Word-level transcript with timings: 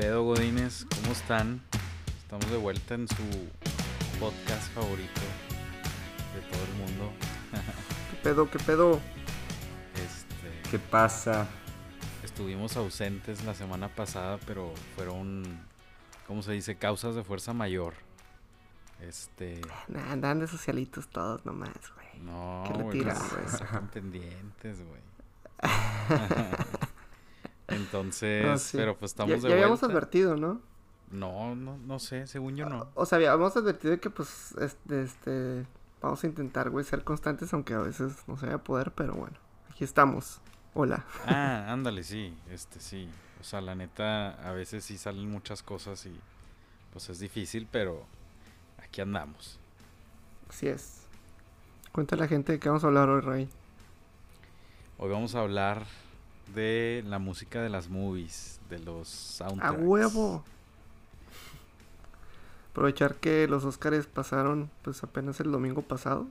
pedo, 0.00 0.22
Godines? 0.22 0.86
¿Cómo 1.02 1.12
están? 1.12 1.60
Estamos 2.22 2.50
de 2.50 2.56
vuelta 2.56 2.94
en 2.94 3.06
su 3.06 3.22
podcast 4.18 4.72
favorito 4.72 5.20
de 6.34 6.40
todo 6.50 6.64
el 6.64 6.72
mundo. 6.78 7.12
¿Qué 8.10 8.16
pedo? 8.22 8.50
¿Qué 8.50 8.58
pedo? 8.60 8.98
Este, 9.96 10.70
¿Qué 10.70 10.78
pasa? 10.78 11.46
estuvimos 12.24 12.78
ausentes 12.78 13.44
la 13.44 13.52
semana 13.54 13.88
pasada, 13.94 14.38
pero 14.46 14.72
fueron, 14.96 15.42
¿cómo 16.26 16.42
se 16.42 16.52
dice? 16.52 16.76
Causas 16.76 17.14
de 17.14 17.22
fuerza 17.22 17.52
mayor. 17.52 17.92
Este, 19.02 19.60
Nah, 19.88 20.12
andan 20.12 20.40
de 20.40 20.46
socialitos 20.46 21.08
todos 21.08 21.44
nomás, 21.44 21.74
güey. 21.94 22.22
no, 22.24 22.64
¿Qué 22.66 22.78
le 22.78 22.90
tiras, 22.90 23.18
sacan 23.50 23.88
pendientes, 23.88 24.78
güey. 24.78 25.02
Entonces, 27.90 28.62
sí. 28.62 28.76
pero 28.76 28.96
pues 28.96 29.10
estamos 29.10 29.30
ya, 29.30 29.36
de 29.36 29.48
ya 29.48 29.54
habíamos 29.54 29.80
vuelta. 29.80 29.92
advertido, 29.96 30.36
¿no? 30.36 30.60
No, 31.10 31.56
no, 31.56 31.76
no 31.76 31.98
sé, 31.98 32.28
según 32.28 32.54
yo 32.54 32.68
no. 32.68 32.88
O 32.94 33.04
sea, 33.04 33.16
habíamos 33.16 33.56
advertido 33.56 33.98
que, 33.98 34.10
pues, 34.10 34.52
este, 34.60 35.02
este, 35.02 35.66
vamos 36.00 36.22
a 36.22 36.26
intentar, 36.28 36.70
güey, 36.70 36.84
ser 36.84 37.02
constantes, 37.02 37.52
aunque 37.52 37.74
a 37.74 37.80
veces 37.80 38.12
no 38.28 38.36
se 38.36 38.46
vaya 38.46 38.58
a 38.58 38.62
poder, 38.62 38.92
pero 38.92 39.14
bueno, 39.14 39.36
aquí 39.70 39.82
estamos. 39.82 40.40
Hola. 40.72 41.04
Ah, 41.26 41.66
ándale, 41.72 42.04
sí, 42.04 42.32
este 42.48 42.78
sí. 42.78 43.08
O 43.40 43.44
sea, 43.44 43.60
la 43.60 43.74
neta, 43.74 44.30
a 44.48 44.52
veces 44.52 44.84
sí 44.84 44.98
salen 44.98 45.28
muchas 45.28 45.64
cosas 45.64 46.06
y 46.06 46.16
pues 46.92 47.08
es 47.10 47.18
difícil, 47.18 47.66
pero 47.70 48.04
aquí 48.78 49.00
andamos. 49.00 49.58
Así 50.48 50.68
es. 50.68 51.06
Cuéntale 51.90 52.22
a 52.22 52.24
la 52.26 52.28
gente 52.28 52.52
de 52.52 52.60
qué 52.60 52.68
vamos 52.68 52.84
a 52.84 52.86
hablar 52.86 53.08
hoy, 53.08 53.20
Ray. 53.20 53.48
Hoy 54.98 55.10
vamos 55.10 55.34
a 55.34 55.40
hablar 55.40 55.86
de 56.54 57.02
la 57.06 57.18
música 57.18 57.60
de 57.62 57.68
las 57.70 57.88
movies, 57.88 58.60
de 58.68 58.78
los 58.80 59.40
¡A 59.40 59.48
soundtracks. 59.48 59.82
huevo! 59.82 60.44
Aprovechar 62.72 63.16
que 63.16 63.48
los 63.48 63.64
Oscars 63.64 64.06
pasaron, 64.06 64.70
pues, 64.82 65.02
apenas 65.02 65.40
el 65.40 65.50
domingo 65.50 65.82
pasado. 65.82 66.28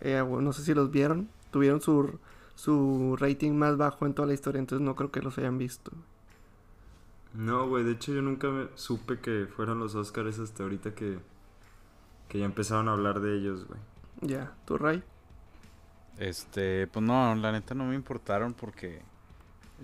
Eh, 0.00 0.24
no 0.26 0.52
sé 0.52 0.62
si 0.62 0.74
los 0.74 0.90
vieron. 0.90 1.28
Tuvieron 1.50 1.80
su, 1.80 2.18
su 2.54 3.16
rating 3.18 3.52
más 3.52 3.76
bajo 3.76 4.06
en 4.06 4.14
toda 4.14 4.28
la 4.28 4.34
historia, 4.34 4.60
entonces 4.60 4.84
no 4.84 4.96
creo 4.96 5.10
que 5.10 5.20
los 5.20 5.36
hayan 5.38 5.58
visto. 5.58 5.92
No, 7.34 7.68
güey, 7.68 7.84
de 7.84 7.92
hecho 7.92 8.12
yo 8.12 8.22
nunca 8.22 8.48
me 8.48 8.68
supe 8.74 9.20
que 9.20 9.46
fueron 9.54 9.78
los 9.78 9.94
Oscars 9.94 10.38
hasta 10.38 10.62
ahorita 10.62 10.94
que, 10.94 11.18
que 12.28 12.38
ya 12.38 12.44
empezaron 12.44 12.88
a 12.88 12.92
hablar 12.92 13.20
de 13.20 13.36
ellos, 13.36 13.66
güey. 13.66 13.78
Ya, 14.22 14.52
¿tú, 14.64 14.78
Ray? 14.78 15.02
Este, 16.18 16.86
pues 16.86 17.04
no, 17.04 17.34
la 17.34 17.52
neta 17.52 17.74
no 17.74 17.84
me 17.84 17.94
importaron 17.94 18.52
porque 18.52 19.00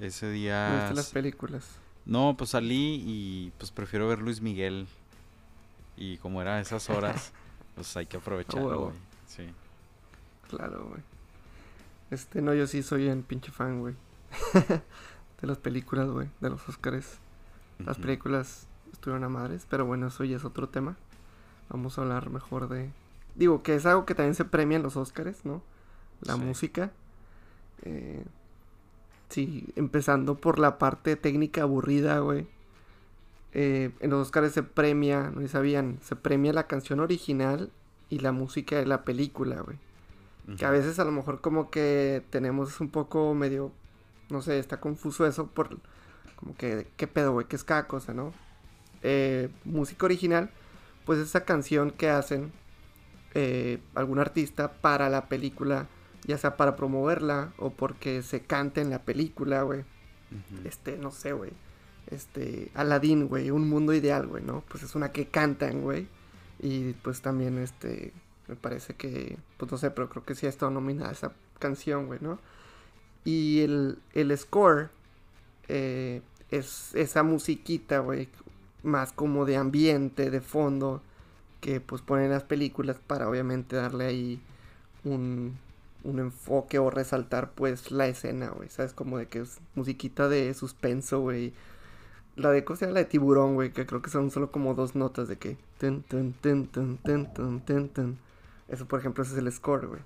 ese 0.01 0.27
¿No 0.27 0.33
día... 0.33 0.79
viste 0.81 0.95
las 0.95 1.11
películas? 1.11 1.79
No, 2.05 2.37
pues 2.37 2.51
salí 2.51 3.03
y 3.05 3.53
pues 3.59 3.71
prefiero 3.71 4.09
ver 4.09 4.21
Luis 4.21 4.41
Miguel. 4.41 4.87
Y 5.97 6.19
como 6.19 6.43
era 6.43 6.57
a 6.57 6.61
esas 6.61 6.89
horas, 6.91 7.33
pues 7.75 7.97
hay 7.97 8.07
que 8.07 8.19
aprovecharlo, 8.19 8.81
güey. 8.81 8.97
Sí. 9.27 9.47
Claro, 10.49 10.87
güey. 10.89 11.03
Este, 12.11 12.43
no, 12.43 12.55
yo 12.55 12.67
sí 12.67 12.83
soy 12.83 13.09
un 13.09 13.23
pinche 13.23 13.51
fan, 13.51 13.81
güey. 13.81 13.95
de 15.41 15.47
las 15.47 15.59
películas, 15.59 16.09
güey, 16.09 16.29
de 16.41 16.51
los 16.51 16.69
Oscars. 16.69 17.19
Las 17.79 17.99
películas 17.99 18.67
estuvieron 18.93 19.25
a 19.25 19.29
madres, 19.29 19.67
pero 19.69 19.85
bueno, 19.85 20.07
eso 20.07 20.25
ya 20.25 20.37
es 20.37 20.45
otro 20.45 20.69
tema. 20.69 20.97
Vamos 21.69 21.99
a 21.99 22.03
hablar 22.03 22.31
mejor 22.31 22.69
de... 22.69 22.91
Digo, 23.35 23.63
que 23.63 23.75
es 23.75 23.85
algo 23.85 24.07
que 24.07 24.15
también 24.15 24.35
se 24.35 24.45
premia 24.45 24.77
en 24.77 24.83
los 24.83 24.97
Oscars, 24.97 25.45
¿no? 25.45 25.63
La 26.23 26.35
Sí. 26.35 26.41
música. 26.41 26.91
Eh, 27.83 28.25
sí, 29.29 29.69
empezando 29.77 30.37
por 30.37 30.59
la 30.59 30.79
parte 30.79 31.17
técnica 31.17 31.63
aburrida, 31.63 32.19
güey. 32.21 32.47
Eh, 33.53 33.91
en 34.01 34.11
los 34.11 34.27
Oscars 34.27 34.53
se 34.53 34.63
premia, 34.63 35.31
no 35.35 35.47
sabían, 35.49 35.99
se 36.03 36.17
premia 36.17 36.53
la 36.53 36.67
canción 36.67 37.01
original 37.01 37.71
y 38.11 38.19
la 38.19 38.33
música 38.33 38.77
de 38.77 38.87
la 38.87 39.05
película, 39.05 39.61
güey. 39.61 39.79
Que 40.57 40.65
a 40.65 40.71
veces 40.71 41.01
a 41.01 41.05
lo 41.05 41.11
mejor 41.11 41.41
como 41.41 41.71
que 41.71 42.23
tenemos 42.31 42.81
un 42.81 42.89
poco 42.89 43.35
medio, 43.35 43.73
no 44.31 44.43
sé, 44.43 44.61
está 44.61 44.79
confuso 44.79 45.27
eso 45.27 45.49
por 45.49 45.79
como 46.37 46.55
que, 46.55 46.87
¿qué 46.97 47.07
pedo, 47.09 47.33
güey? 47.33 47.47
¿Qué 47.49 47.57
es 47.57 47.65
cada 47.65 47.89
cosa, 47.89 48.15
no? 48.15 48.33
Eh, 49.03 49.49
música 49.65 50.07
original, 50.07 50.51
pues 51.05 51.19
esa 51.19 51.45
canción 51.45 51.91
que 51.91 52.11
hacen 52.11 52.53
eh, 53.35 53.81
algún 53.97 54.19
artista 54.21 54.73
para 54.75 55.09
la 55.09 55.29
película, 55.29 55.89
ya 56.27 56.39
sea 56.39 56.57
para 56.57 56.77
promoverla 56.77 57.53
o 57.59 57.71
porque 57.71 58.23
se 58.23 58.41
cante 58.41 58.81
en 58.81 58.91
la 58.91 59.03
película, 59.03 59.63
güey. 59.63 59.85
Este, 60.65 60.99
no 60.99 61.13
sé, 61.13 61.33
güey. 61.33 61.53
Este, 62.09 62.71
Aladdin, 62.75 63.29
güey, 63.29 63.51
un 63.51 63.69
mundo 63.69 63.93
ideal, 63.95 64.27
güey, 64.27 64.43
¿no? 64.43 64.63
Pues 64.69 64.83
es 64.83 64.95
una 64.95 65.13
que 65.13 65.29
cantan, 65.29 65.83
güey. 65.83 66.09
Y 66.59 66.95
pues 66.95 67.23
también, 67.23 67.59
este, 67.59 68.13
me 68.49 68.57
parece 68.57 68.95
que, 68.95 69.39
pues 69.57 69.71
no 69.71 69.79
sé, 69.79 69.91
pero 69.91 70.09
creo 70.09 70.25
que 70.25 70.35
sí 70.35 70.47
ha 70.47 70.49
estado 70.49 70.71
nominada 70.71 71.13
esa 71.13 71.33
canción, 71.59 72.07
güey, 72.07 72.19
¿no? 72.21 72.39
Y 73.25 73.61
el, 73.61 73.99
el 74.15 74.37
score 74.37 74.91
eh, 75.69 76.23
es 76.51 76.95
esa 76.95 77.23
musiquita, 77.23 78.01
güey, 78.01 78.29
más 78.83 79.13
como 79.13 79.45
de 79.45 79.57
ambiente, 79.57 80.31
de 80.31 80.41
fondo, 80.41 81.03
que 81.61 81.81
pues 81.81 82.03
ponen 82.03 82.31
las 82.31 82.45
películas 82.45 82.99
para 83.05 83.29
obviamente 83.29 83.77
darle 83.77 84.07
ahí 84.07 84.41
un, 85.05 85.59
un 86.07 86.19
enfoque 86.21 86.79
o 86.79 86.91
resaltar 86.91 87.51
pues 87.53 87.91
la 87.91 88.07
escena, 88.07 88.49
güey, 88.51 88.69
¿sabes? 88.71 88.93
Como 88.93 89.19
de 89.19 89.27
que 89.29 89.41
es 89.41 89.59
musiquita 89.75 90.29
de 90.29 90.55
suspenso, 90.55 91.21
güey. 91.21 91.53
La 92.37 92.51
de, 92.51 92.65
¿cómo 92.65 92.77
se 92.77 92.85
llama? 92.87 92.95
La 92.95 93.01
de 93.01 93.07
tiburón, 93.07 93.55
güey, 93.55 93.73
que 93.73 93.87
creo 93.87 94.03
que 94.03 94.11
son 94.11 94.31
solo 94.31 94.51
como 94.53 94.75
dos 94.75 94.95
notas 94.95 95.27
de 95.29 95.37
que... 95.37 95.57
Tun, 95.79 96.03
tun, 96.03 96.35
tun, 96.35 96.67
tun, 96.69 96.99
tun, 96.99 97.33
tun, 97.33 97.61
tun, 97.61 97.89
tun. 97.89 98.19
Eso, 98.69 98.87
por 98.87 99.01
ejemplo, 99.01 99.25
ese 99.25 99.33
es 99.33 99.39
el 99.39 99.51
score, 99.53 99.87
güey. 99.87 100.01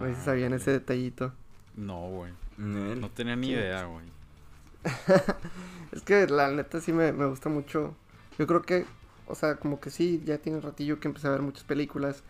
No 0.00 0.06
sé 0.06 0.14
si 0.14 0.20
Ah, 0.20 0.24
sabían 0.24 0.52
ese 0.52 0.72
detallito. 0.72 1.32
No, 1.76 2.08
güey. 2.08 2.32
No 2.56 3.08
tenía 3.10 3.36
ni 3.36 3.50
idea, 3.50 3.84
güey. 3.84 4.06
Es 5.92 6.02
que 6.02 6.26
la 6.26 6.50
neta 6.50 6.80
sí 6.80 6.92
me, 6.92 7.12
me 7.12 7.26
gusta 7.26 7.48
mucho. 7.48 7.94
Yo 8.38 8.46
creo 8.46 8.62
que, 8.62 8.84
o 9.26 9.34
sea, 9.34 9.56
como 9.56 9.80
que 9.80 9.90
sí, 9.90 10.22
ya 10.24 10.38
tiene 10.38 10.58
un 10.58 10.64
ratillo 10.64 10.98
que 11.00 11.08
empecé 11.08 11.28
a 11.28 11.32
ver 11.32 11.42
muchas 11.42 11.64
películas. 11.64 12.22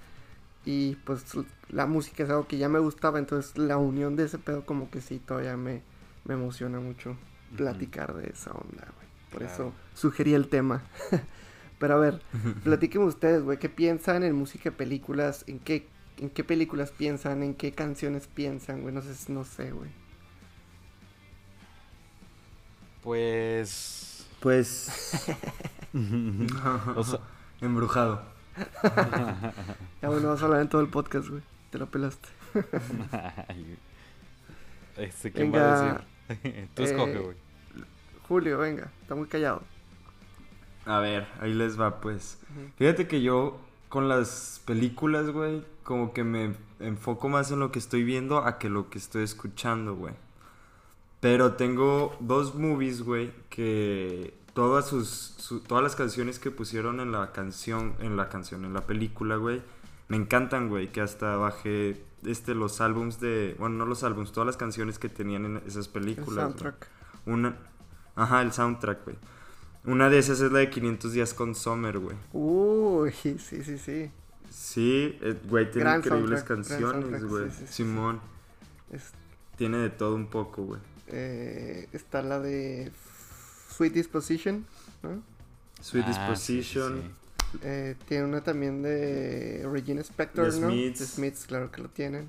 Y 0.65 0.97
pues 1.05 1.25
la 1.69 1.87
música 1.87 2.23
es 2.25 2.31
algo 2.31 2.47
que 2.49 2.57
ya 2.59 2.69
me 2.69 2.79
gustaba. 2.79 3.19
Entonces 3.19 3.59
la 3.59 3.77
unión 3.77 4.17
de 4.17 4.25
ese 4.25 4.39
pedo 4.39 4.65
como 4.65 4.91
que 4.91 5.01
sí, 5.01 5.19
todavía 5.19 5.57
me, 5.57 5.83
me 6.25 6.35
emociona 6.35 6.81
mucho 6.81 7.17
platicar 7.57 8.15
de 8.15 8.31
esa 8.31 8.51
onda, 8.53 8.87
güey. 8.97 9.07
Por 9.31 9.41
Claro. 9.41 9.53
eso 9.55 9.73
sugerí 9.95 10.35
el 10.35 10.49
tema. 10.49 10.83
Pero 11.79 11.95
a 11.95 11.99
ver, 11.99 12.23
platiquen 12.65 13.03
ustedes, 13.03 13.43
güey, 13.43 13.59
¿qué 13.59 13.69
piensan 13.69 14.23
en 14.23 14.35
música 14.35 14.71
de 14.71 14.77
películas? 14.77 15.45
¿En 15.49 15.59
qué, 15.59 15.87
en 16.19 16.31
qué 16.31 16.45
películas 16.45 16.93
piensan? 16.93 17.43
¿En 17.43 17.55
qué 17.55 17.73
canciones 17.73 18.27
piensan, 18.29 18.83
güey? 18.83 18.95
No 18.95 19.03
sé, 19.03 19.33
no 19.33 19.45
sé, 19.45 19.73
güey. 19.73 19.91
Pues... 23.03 24.27
Pues... 24.41 25.21
o 26.97 27.05
sea, 27.05 27.21
Embrujado. 27.61 28.23
Ya, 30.03 30.09
bueno, 30.09 30.29
vas 30.29 30.43
a 30.43 30.45
hablar 30.45 30.61
en 30.61 30.69
todo 30.69 30.81
el 30.81 30.89
podcast, 30.89 31.29
güey. 31.29 31.43
Te 31.71 31.79
lo 31.79 31.87
pelaste. 31.87 32.29
Este, 34.97 35.33
¿quién 35.33 35.53
va 35.53 35.57
a 35.59 35.83
Venga, 35.83 36.05
decir? 36.29 36.69
Tú 36.75 36.83
escoge, 36.85 37.15
eh, 37.15 37.19
güey. 37.19 37.37
Julio, 38.29 38.59
venga, 38.59 38.93
está 39.03 39.17
muy 39.17 39.27
callado. 39.27 39.63
A 40.87 41.01
ver, 41.01 41.27
ahí 41.41 41.53
les 41.53 41.81
va, 41.81 42.01
pues. 42.01 42.39
Fíjate 42.77 43.09
que 43.09 43.21
yo 43.21 43.59
con 43.89 44.09
las 44.09 44.63
películas, 44.65 45.31
güey, 45.31 45.65
como 45.83 46.13
que 46.13 46.25
me 46.25 46.55
enfoco 46.81 47.29
más 47.29 47.51
en 47.51 47.61
lo 47.61 47.73
que 47.73 47.79
estoy 47.79 48.05
viendo 48.05 48.39
a 48.39 48.59
que 48.59 48.69
lo 48.69 48.89
que 48.89 48.99
estoy 48.99 49.25
escuchando, 49.25 49.95
güey. 49.95 50.15
Pero 51.21 51.55
tengo 51.55 52.17
dos 52.21 52.55
movies, 52.55 53.03
güey, 53.03 53.33
que 53.51 54.35
todas 54.55 54.87
sus, 54.89 55.09
su- 55.09 55.61
todas 55.61 55.83
las 55.85 55.97
canciones 55.97 56.39
que 56.39 56.51
pusieron 56.51 57.01
en 57.01 57.13
la 57.13 57.33
canción, 57.33 57.95
en 58.01 58.17
la 58.17 58.29
canción, 58.29 58.65
en 58.65 58.73
la 58.73 58.87
película, 58.87 59.37
güey, 59.37 59.63
me 60.09 60.17
encantan, 60.17 60.69
güey, 60.69 60.91
que 60.93 61.01
hasta 61.01 61.37
bajé 61.37 62.03
este 62.25 62.55
los 62.55 62.81
álbums 62.81 63.21
de, 63.21 63.55
bueno, 63.59 63.77
no 63.77 63.87
los 63.87 64.03
álbums, 64.05 64.33
todas 64.33 64.47
las 64.47 64.57
canciones 64.57 64.99
que 64.99 65.09
tenían 65.09 65.45
en 65.45 65.57
esas 65.67 65.87
El 65.89 65.93
películas. 65.93 66.27
güey. 66.29 66.41
soundtrack. 66.47 66.89
Una, 67.27 67.57
ajá, 68.17 68.43
el 68.43 68.53
soundtrack, 68.53 69.05
güey. 69.05 69.17
Una 69.85 70.09
de 70.09 70.19
esas 70.19 70.41
es 70.41 70.51
la 70.51 70.61
de 70.61 70.71
500 70.71 71.13
días 71.13 71.35
con 71.35 71.55
Summer, 71.55 71.99
güey. 71.99 72.17
Uy, 72.33 73.13
sí, 73.13 73.37
sí, 73.39 73.77
sí. 73.79 74.11
Sí, 74.51 75.19
eh, 75.21 75.39
güey, 75.49 75.71
tiene 75.71 75.85
Gran 75.91 75.99
increíbles 76.01 76.43
canciones, 76.45 77.25
güey. 77.25 77.51
sí, 77.51 77.57
sí, 77.59 77.65
sí, 77.67 77.73
Simón, 77.75 78.21
Es- 78.91 79.13
tiene 79.57 79.79
de 79.79 79.91
todo 79.91 80.15
un 80.15 80.29
poco, 80.29 80.63
güey. 80.63 80.81
eh, 81.09 81.89
está 81.93 82.23
la 82.23 82.39
de 82.41 82.91
Sweet 83.77 83.93
Disposition, 83.95 84.65
¿no? 85.03 85.23
Sweet 85.81 86.07
Ah, 86.07 86.35
sí, 86.37 86.63
sí, 86.63 86.81
Disposition. 86.81 87.03
sí. 87.03 87.59
Eh, 87.63 87.95
tiene 88.09 88.25
una 88.25 88.43
también 88.43 88.83
de 88.83 89.67
Regina 89.71 90.01
Spector, 90.03 90.51
The 90.51 90.61
¿no? 90.61 90.69
Smiths. 90.71 90.99
The 90.99 91.07
Smiths, 91.07 91.47
claro 91.47 91.71
que 91.71 91.83
lo 91.83 91.89
tienen. 91.89 92.29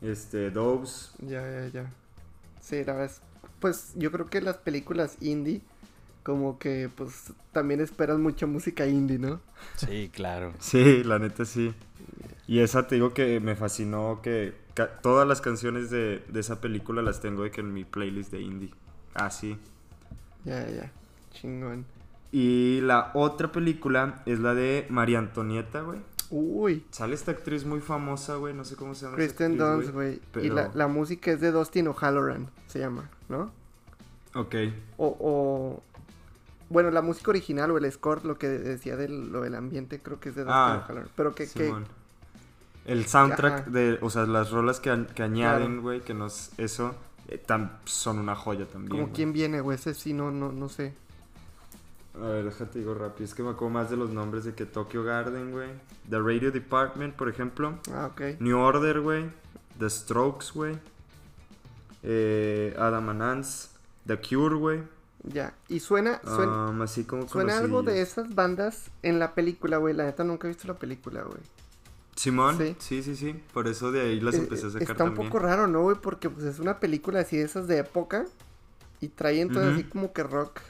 Este, 0.00 0.50
Doves. 0.50 1.12
Ya, 1.18 1.42
ya, 1.42 1.68
ya. 1.68 1.92
Sí, 2.60 2.76
la 2.84 2.92
verdad 2.94 3.06
es... 3.06 3.20
Pues 3.60 3.92
yo 3.96 4.12
creo 4.12 4.26
que 4.30 4.40
las 4.40 4.56
películas 4.58 5.16
indie 5.20 5.62
como 6.22 6.58
que 6.58 6.90
pues 6.94 7.32
también 7.52 7.80
esperas 7.80 8.18
mucha 8.18 8.46
música 8.46 8.86
indie, 8.86 9.18
¿no? 9.18 9.40
Sí, 9.76 10.10
claro. 10.12 10.52
Sí, 10.60 11.02
la 11.04 11.18
neta 11.18 11.44
sí. 11.44 11.74
Y 12.46 12.60
esa 12.60 12.86
te 12.86 12.96
digo 12.96 13.14
que 13.14 13.40
me 13.40 13.56
fascinó 13.56 14.20
que 14.22 14.54
todas 15.02 15.26
las 15.26 15.40
canciones 15.40 15.90
de, 15.90 16.22
de 16.28 16.40
esa 16.40 16.60
película 16.60 17.02
las 17.02 17.20
tengo 17.20 17.42
de 17.42 17.50
que 17.50 17.60
en 17.62 17.72
mi 17.74 17.84
playlist 17.84 18.30
de 18.32 18.40
indie. 18.42 18.70
Ah, 19.14 19.30
sí. 19.30 19.58
Ya, 20.48 20.68
ya. 20.68 20.90
Chingón. 21.32 21.84
Y 22.32 22.80
la 22.82 23.10
otra 23.14 23.50
película 23.52 24.22
es 24.26 24.38
la 24.40 24.54
de 24.54 24.86
María 24.90 25.18
Antonieta, 25.18 25.80
güey. 25.82 26.00
Uy, 26.30 26.84
Sale 26.90 27.14
esta 27.14 27.30
actriz 27.30 27.64
muy 27.64 27.80
famosa, 27.80 28.34
güey. 28.36 28.52
No 28.52 28.64
sé 28.64 28.76
cómo 28.76 28.94
se 28.94 29.06
llama. 29.06 29.16
Kristen 29.16 29.56
Dunst, 29.56 29.90
güey. 29.92 30.20
Y 30.42 30.50
la, 30.50 30.70
la 30.74 30.86
música 30.88 31.30
es 31.32 31.40
de 31.40 31.52
Dustin 31.52 31.88
O'Halloran, 31.88 32.50
se 32.66 32.78
llama, 32.80 33.08
¿no? 33.30 33.50
Ok. 34.34 34.54
O, 34.98 35.16
o... 35.18 35.82
Bueno, 36.68 36.90
la 36.90 37.00
música 37.00 37.30
original 37.30 37.70
o 37.70 37.78
el 37.78 37.90
score, 37.90 38.26
lo 38.26 38.36
que 38.36 38.46
decía 38.46 38.94
de 38.96 39.08
lo 39.08 39.40
del 39.40 39.54
ambiente, 39.54 40.00
creo 40.02 40.20
que 40.20 40.28
es 40.28 40.34
de 40.34 40.42
Dustin 40.42 40.54
Ah, 40.54 40.84
O'Halloran. 40.86 41.08
Pero 41.16 41.34
que, 41.34 41.48
que. 41.48 41.72
El 42.84 43.06
soundtrack 43.06 43.60
Ajá. 43.62 43.70
de, 43.70 43.98
o 44.02 44.10
sea, 44.10 44.26
las 44.26 44.50
rolas 44.50 44.80
que, 44.80 45.06
que 45.14 45.22
añaden, 45.22 45.66
Claro. 45.68 45.82
güey, 45.82 46.00
que 46.02 46.12
nos, 46.12 46.50
eso, 46.58 46.94
eh, 47.28 47.42
tam- 47.46 47.70
son 47.84 48.18
una 48.18 48.34
joya 48.34 48.66
también. 48.66 48.90
como 48.90 49.12
quién 49.12 49.32
viene, 49.32 49.60
güey, 49.60 49.76
ese 49.76 49.94
sí, 49.94 50.12
no, 50.12 50.30
no, 50.30 50.50
no 50.52 50.68
sé. 50.68 50.94
A 52.14 52.26
ver, 52.26 52.44
déjate 52.46 52.80
digo 52.80 52.94
rápido, 52.94 53.24
es 53.26 53.34
que 53.34 53.42
me 53.44 53.50
acuerdo 53.50 53.70
más 53.74 53.90
de 53.90 53.96
los 53.96 54.10
nombres 54.10 54.44
de 54.44 54.54
que 54.54 54.66
Tokyo 54.66 55.04
Garden, 55.04 55.52
güey. 55.52 55.68
The 56.10 56.18
Radio 56.18 56.50
Department, 56.50 57.14
por 57.14 57.28
ejemplo. 57.28 57.78
Ah, 57.92 58.10
ok. 58.10 58.40
New 58.40 58.58
Order, 58.58 59.00
güey. 59.00 59.30
The 59.78 59.88
Strokes, 59.88 60.46
güey. 60.52 60.76
Eh, 62.02 62.74
Adam 62.78 63.08
and 63.10 63.22
Ants. 63.22 63.70
The 64.06 64.18
Cure, 64.20 64.56
güey. 64.56 64.82
Ya. 65.24 65.52
Y 65.68 65.80
suena, 65.80 66.20
suena, 66.24 66.68
Um, 66.70 66.82
así 66.82 67.04
como 67.04 67.28
suena 67.28 67.58
algo 67.58 67.82
de 67.82 68.00
esas 68.00 68.34
bandas 68.34 68.90
en 69.02 69.18
la 69.18 69.34
película, 69.34 69.76
güey. 69.76 69.94
La 69.94 70.04
neta 70.04 70.24
nunca 70.24 70.46
he 70.46 70.50
visto 70.50 70.66
la 70.66 70.74
película, 70.78 71.22
güey. 71.22 71.40
Simón, 72.18 72.56
Sí. 72.58 72.74
sí. 72.80 73.02
sí, 73.02 73.14
sí, 73.16 73.42
Por 73.54 73.68
eso 73.68 73.92
de 73.92 74.00
ahí 74.02 74.20
las 74.20 74.34
Eh, 74.34 74.38
empecé 74.38 74.66
a 74.66 74.70
sacar 74.70 74.82
Está 74.90 75.04
un 75.04 75.10
también. 75.10 75.28
poco 75.30 75.38
raro, 75.38 75.66
¿no, 75.68 75.82
güey? 75.82 75.96
Porque 76.02 76.28
pues 76.28 76.44
es 76.46 76.58
una 76.58 76.80
película 76.80 77.20
así 77.20 77.36
de 77.36 77.44
esas 77.44 77.68
de 77.68 77.78
época. 77.78 78.26
Y 79.00 79.08
trae 79.08 79.40
entonces 79.40 79.74
así 79.74 79.84
como 79.84 80.12
que 80.12 80.24
rock. 80.24 80.60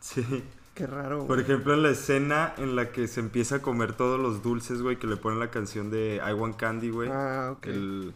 Sí. 0.00 0.44
Qué 0.74 0.86
raro, 0.86 1.18
Por 1.26 1.36
güey. 1.36 1.40
ejemplo, 1.42 1.74
en 1.74 1.82
la 1.82 1.90
escena 1.90 2.54
en 2.56 2.74
la 2.76 2.90
que 2.92 3.06
se 3.08 3.20
empieza 3.20 3.56
a 3.56 3.62
comer 3.62 3.94
todos 3.94 4.18
los 4.20 4.42
dulces, 4.42 4.80
güey, 4.82 4.98
que 4.98 5.06
le 5.06 5.16
ponen 5.16 5.38
la 5.38 5.50
canción 5.50 5.90
de 5.90 6.20
I 6.26 6.32
Want 6.32 6.56
Candy, 6.56 6.90
güey. 6.90 7.10
Ah, 7.12 7.50
ok. 7.56 7.66
El 7.66 8.14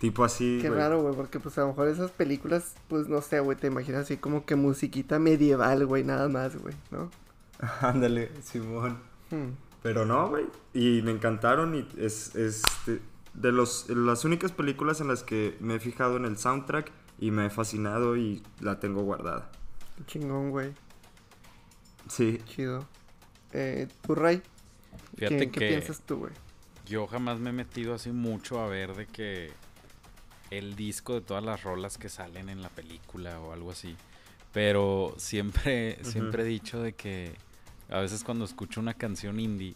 tipo 0.00 0.24
así, 0.24 0.58
Qué 0.62 0.68
güey. 0.68 0.80
raro, 0.80 1.02
güey, 1.02 1.14
porque 1.14 1.38
pues 1.38 1.56
a 1.58 1.62
lo 1.62 1.68
mejor 1.68 1.88
esas 1.88 2.10
películas, 2.10 2.74
pues 2.88 3.08
no 3.08 3.20
sé, 3.22 3.40
güey, 3.40 3.56
te 3.56 3.66
imaginas 3.68 4.02
así 4.02 4.16
como 4.16 4.44
que 4.44 4.56
musiquita 4.56 5.18
medieval, 5.18 5.86
güey, 5.86 6.02
nada 6.04 6.28
más, 6.28 6.56
güey, 6.60 6.74
¿no? 6.90 7.10
Ándale, 7.82 8.30
Simón. 8.42 8.98
Hmm. 9.30 9.50
Pero 9.86 10.04
no, 10.04 10.28
güey. 10.28 10.46
Y 10.74 11.00
me 11.02 11.12
encantaron 11.12 11.74
y 11.74 11.86
es, 11.98 12.34
es 12.34 12.62
de, 12.86 13.00
de 13.34 13.52
los, 13.52 13.88
las 13.88 14.24
únicas 14.24 14.50
películas 14.52 15.00
en 15.00 15.08
las 15.08 15.22
que 15.22 15.56
me 15.60 15.76
he 15.76 15.80
fijado 15.80 16.16
en 16.16 16.24
el 16.24 16.36
soundtrack 16.38 16.90
y 17.20 17.30
me 17.30 17.46
he 17.46 17.50
fascinado 17.50 18.16
y 18.16 18.42
la 18.60 18.80
tengo 18.80 19.02
guardada. 19.02 19.50
Qué 19.96 20.04
chingón, 20.06 20.50
güey, 20.50 20.72
Sí. 22.08 22.40
chido. 22.46 22.86
Eh, 23.52 23.88
¿tú, 24.06 24.14
Ray? 24.14 24.42
Fíjate 25.16 25.38
¿Qué, 25.38 25.50
que 25.50 25.58
qué 25.60 25.68
piensas 25.68 26.00
tú, 26.00 26.16
güey? 26.18 26.32
yo 26.84 27.06
jamás 27.06 27.38
me 27.40 27.50
he 27.50 27.52
metido 27.52 27.94
así 27.94 28.10
mucho 28.12 28.60
a 28.60 28.68
ver 28.68 28.94
de 28.94 29.06
que 29.06 29.50
el 30.50 30.76
disco 30.76 31.14
de 31.14 31.20
todas 31.20 31.42
las 31.42 31.62
rolas 31.64 31.98
que 31.98 32.08
salen 32.08 32.48
en 32.48 32.62
la 32.62 32.68
película 32.68 33.40
o 33.40 33.52
algo 33.52 33.70
así. 33.72 33.96
Pero 34.52 35.14
siempre, 35.18 35.98
siempre 36.04 36.42
he 36.42 36.46
dicho 36.46 36.80
de 36.80 36.92
que 36.94 37.34
a 37.90 38.00
veces 38.00 38.24
cuando 38.24 38.44
escucho 38.44 38.80
una 38.80 38.94
canción 38.94 39.40
indie, 39.40 39.74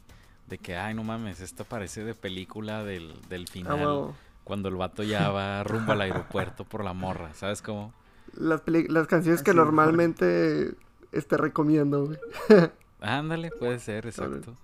de 0.49 0.59
que, 0.59 0.77
ay, 0.77 0.95
no 0.95 1.05
mames, 1.05 1.41
esta 1.41 1.65
parece 1.65 2.05
de 2.05 2.15
película 2.15 2.83
del, 2.85 3.15
del 3.29 3.45
Ah, 3.45 3.53
final. 3.53 4.15
Cuando 4.45 4.69
el 4.69 4.75
vato 4.77 5.03
ya 5.03 5.31
va 5.31 5.63
rumbo 5.65 5.93
al 5.93 6.01
aeropuerto 6.01 6.65
por 6.65 6.83
la 6.83 6.93
morra, 6.93 7.33
¿sabes 7.35 7.63
cómo? 7.63 7.93
Las, 8.35 8.63
las 8.67 9.07
canciones 9.07 9.43
que 9.43 9.55
normalmente 9.55 10.75
este 11.13 11.37
recomiendo, 11.37 12.07
güey. 12.07 12.19
Ándale, 13.01 13.51
puede 13.51 13.79
ser, 13.79 14.07
exacto. 14.07 14.57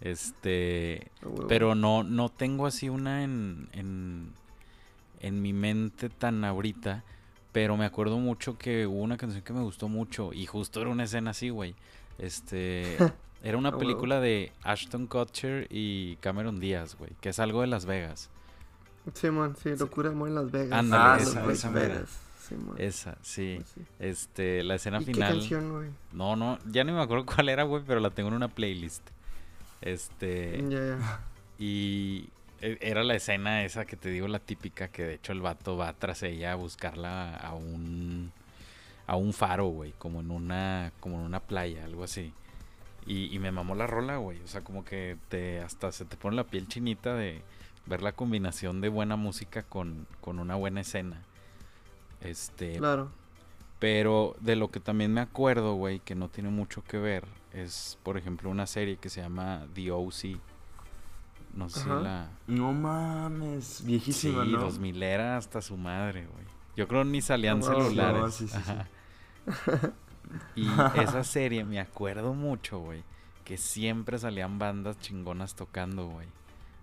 Este, 0.00 1.10
pero 1.48 1.74
no, 1.74 2.02
no 2.04 2.28
tengo 2.30 2.66
así 2.66 2.88
una 2.88 3.22
en, 3.22 3.68
en, 3.72 4.32
en 5.20 5.42
mi 5.42 5.52
mente 5.52 6.08
tan 6.08 6.44
ahorita. 6.44 7.04
Pero 7.52 7.76
me 7.76 7.84
acuerdo 7.84 8.18
mucho 8.18 8.56
que 8.56 8.86
hubo 8.86 9.02
una 9.02 9.16
canción 9.16 9.42
que 9.42 9.52
me 9.52 9.60
gustó 9.62 9.88
mucho. 9.88 10.32
Y 10.32 10.46
justo 10.46 10.80
era 10.80 10.90
una 10.90 11.04
escena 11.04 11.32
así, 11.32 11.50
güey. 11.50 11.74
Este. 12.20 12.96
Era 13.42 13.56
una 13.56 13.76
película 13.78 14.20
de 14.20 14.52
Ashton 14.62 15.06
Kutcher 15.06 15.66
y 15.70 16.16
Cameron 16.16 16.60
Díaz, 16.60 16.96
güey. 16.96 17.10
Que 17.22 17.30
es 17.30 17.38
algo 17.38 17.62
de 17.62 17.68
Las 17.68 17.86
Vegas. 17.86 18.28
Simón, 19.14 19.56
sí, 19.62 19.70
locura 19.78 20.10
amor 20.10 20.28
en 20.28 20.34
Las 20.34 20.50
Vegas. 20.50 20.78
Ándale, 20.78 21.02
Ah, 21.04 21.18
esa- 21.22 21.40
Las 21.46 21.58
esa. 21.58 21.70
Vegas. 21.70 22.20
Esa, 22.78 23.16
sí. 23.22 23.54
Pues 23.60 23.68
sí. 23.70 23.80
Este, 24.00 24.62
la 24.64 24.74
escena 24.74 25.00
¿Y 25.00 25.04
qué 25.06 25.14
final. 25.14 25.32
canción, 25.38 25.72
güey? 25.72 25.88
No, 26.12 26.34
no, 26.36 26.58
ya 26.70 26.82
ni 26.84 26.90
me 26.92 27.00
acuerdo 27.00 27.24
cuál 27.24 27.48
era, 27.48 27.62
güey, 27.62 27.82
pero 27.86 28.00
la 28.00 28.10
tengo 28.10 28.28
en 28.28 28.34
una 28.34 28.48
playlist. 28.48 29.08
Este. 29.80 30.62
Ya, 30.68 30.78
ya. 30.98 31.20
Y 31.58 32.28
e- 32.60 32.78
era 32.80 33.04
la 33.04 33.14
escena 33.14 33.64
esa 33.64 33.84
que 33.86 33.96
te 33.96 34.10
digo, 34.10 34.28
la 34.28 34.40
típica, 34.40 34.88
que 34.88 35.04
de 35.04 35.14
hecho 35.14 35.32
el 35.32 35.40
vato 35.40 35.76
va 35.76 35.92
tras 35.94 36.22
ella 36.24 36.52
a 36.52 36.56
buscarla 36.56 37.36
a 37.36 37.54
un 37.54 38.32
a 39.10 39.16
un 39.16 39.32
faro, 39.32 39.66
güey, 39.66 39.92
como 39.98 40.20
en 40.20 40.30
una 40.30 40.92
como 41.00 41.16
en 41.16 41.22
una 41.22 41.40
playa, 41.40 41.84
algo 41.84 42.04
así. 42.04 42.32
Y, 43.06 43.34
y 43.34 43.38
me 43.40 43.50
mamó 43.50 43.74
la 43.74 43.88
rola, 43.88 44.18
güey, 44.18 44.38
o 44.40 44.46
sea, 44.46 44.60
como 44.60 44.84
que 44.84 45.16
te 45.28 45.60
hasta 45.62 45.90
se 45.90 46.04
te 46.04 46.16
pone 46.16 46.36
la 46.36 46.44
piel 46.44 46.68
chinita 46.68 47.14
de 47.14 47.42
ver 47.86 48.02
la 48.02 48.12
combinación 48.12 48.80
de 48.80 48.88
buena 48.88 49.16
música 49.16 49.64
con, 49.64 50.06
con 50.20 50.38
una 50.38 50.54
buena 50.54 50.82
escena. 50.82 51.22
Este, 52.20 52.76
Claro. 52.78 53.10
pero 53.80 54.36
de 54.40 54.54
lo 54.54 54.70
que 54.70 54.78
también 54.78 55.12
me 55.12 55.22
acuerdo, 55.22 55.74
güey, 55.74 55.98
que 55.98 56.14
no 56.14 56.28
tiene 56.28 56.50
mucho 56.50 56.84
que 56.84 56.98
ver, 56.98 57.24
es, 57.52 57.98
por 58.04 58.16
ejemplo, 58.16 58.48
una 58.48 58.66
serie 58.68 58.96
que 58.96 59.08
se 59.08 59.22
llama 59.22 59.66
The 59.74 59.90
O.C. 59.90 60.36
No 61.54 61.68
sé 61.68 61.80
si 61.80 61.88
la... 61.88 62.28
No 62.46 62.72
mames, 62.72 63.82
viejísima, 63.84 64.44
sí, 64.44 64.52
¿no? 64.52 64.60
2000 64.60 65.02
era 65.02 65.36
hasta 65.36 65.60
su 65.60 65.76
madre, 65.76 66.26
güey. 66.32 66.44
Yo 66.76 66.86
creo 66.86 67.02
ni 67.02 67.20
salían 67.22 67.60
celulares. 67.62 68.20
No, 68.22 68.30
sí, 68.30 68.46
sí, 68.46 68.54
sí. 68.56 68.70
Ajá. 68.70 68.86
Y 70.56 70.66
esa 71.00 71.24
serie 71.24 71.64
me 71.64 71.80
acuerdo 71.80 72.34
mucho, 72.34 72.78
güey, 72.78 73.02
que 73.44 73.56
siempre 73.56 74.18
salían 74.18 74.58
bandas 74.58 74.98
chingonas 75.00 75.54
tocando, 75.54 76.06
güey. 76.06 76.28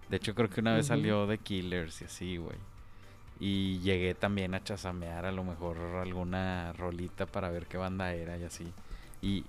De 0.10 0.18
hecho, 0.18 0.36
creo 0.36 0.50
que 0.50 0.62
una 0.62 0.74
vez 0.74 0.88
salió 0.88 1.28
The 1.28 1.38
Killers 1.38 2.02
y 2.02 2.06
así, 2.06 2.38
güey. 2.38 2.58
Y 3.40 3.80
llegué 3.80 4.16
también 4.16 4.56
a 4.56 4.64
chasamear 4.64 5.26
a 5.26 5.32
lo 5.32 5.44
mejor 5.44 5.78
alguna 5.78 6.74
rolita 6.74 7.26
para 7.26 7.50
ver 7.50 7.68
qué 7.68 7.78
banda 7.78 8.14
era 8.14 8.38
y 8.38 8.44
así. 8.44 8.74
Y 9.22 9.46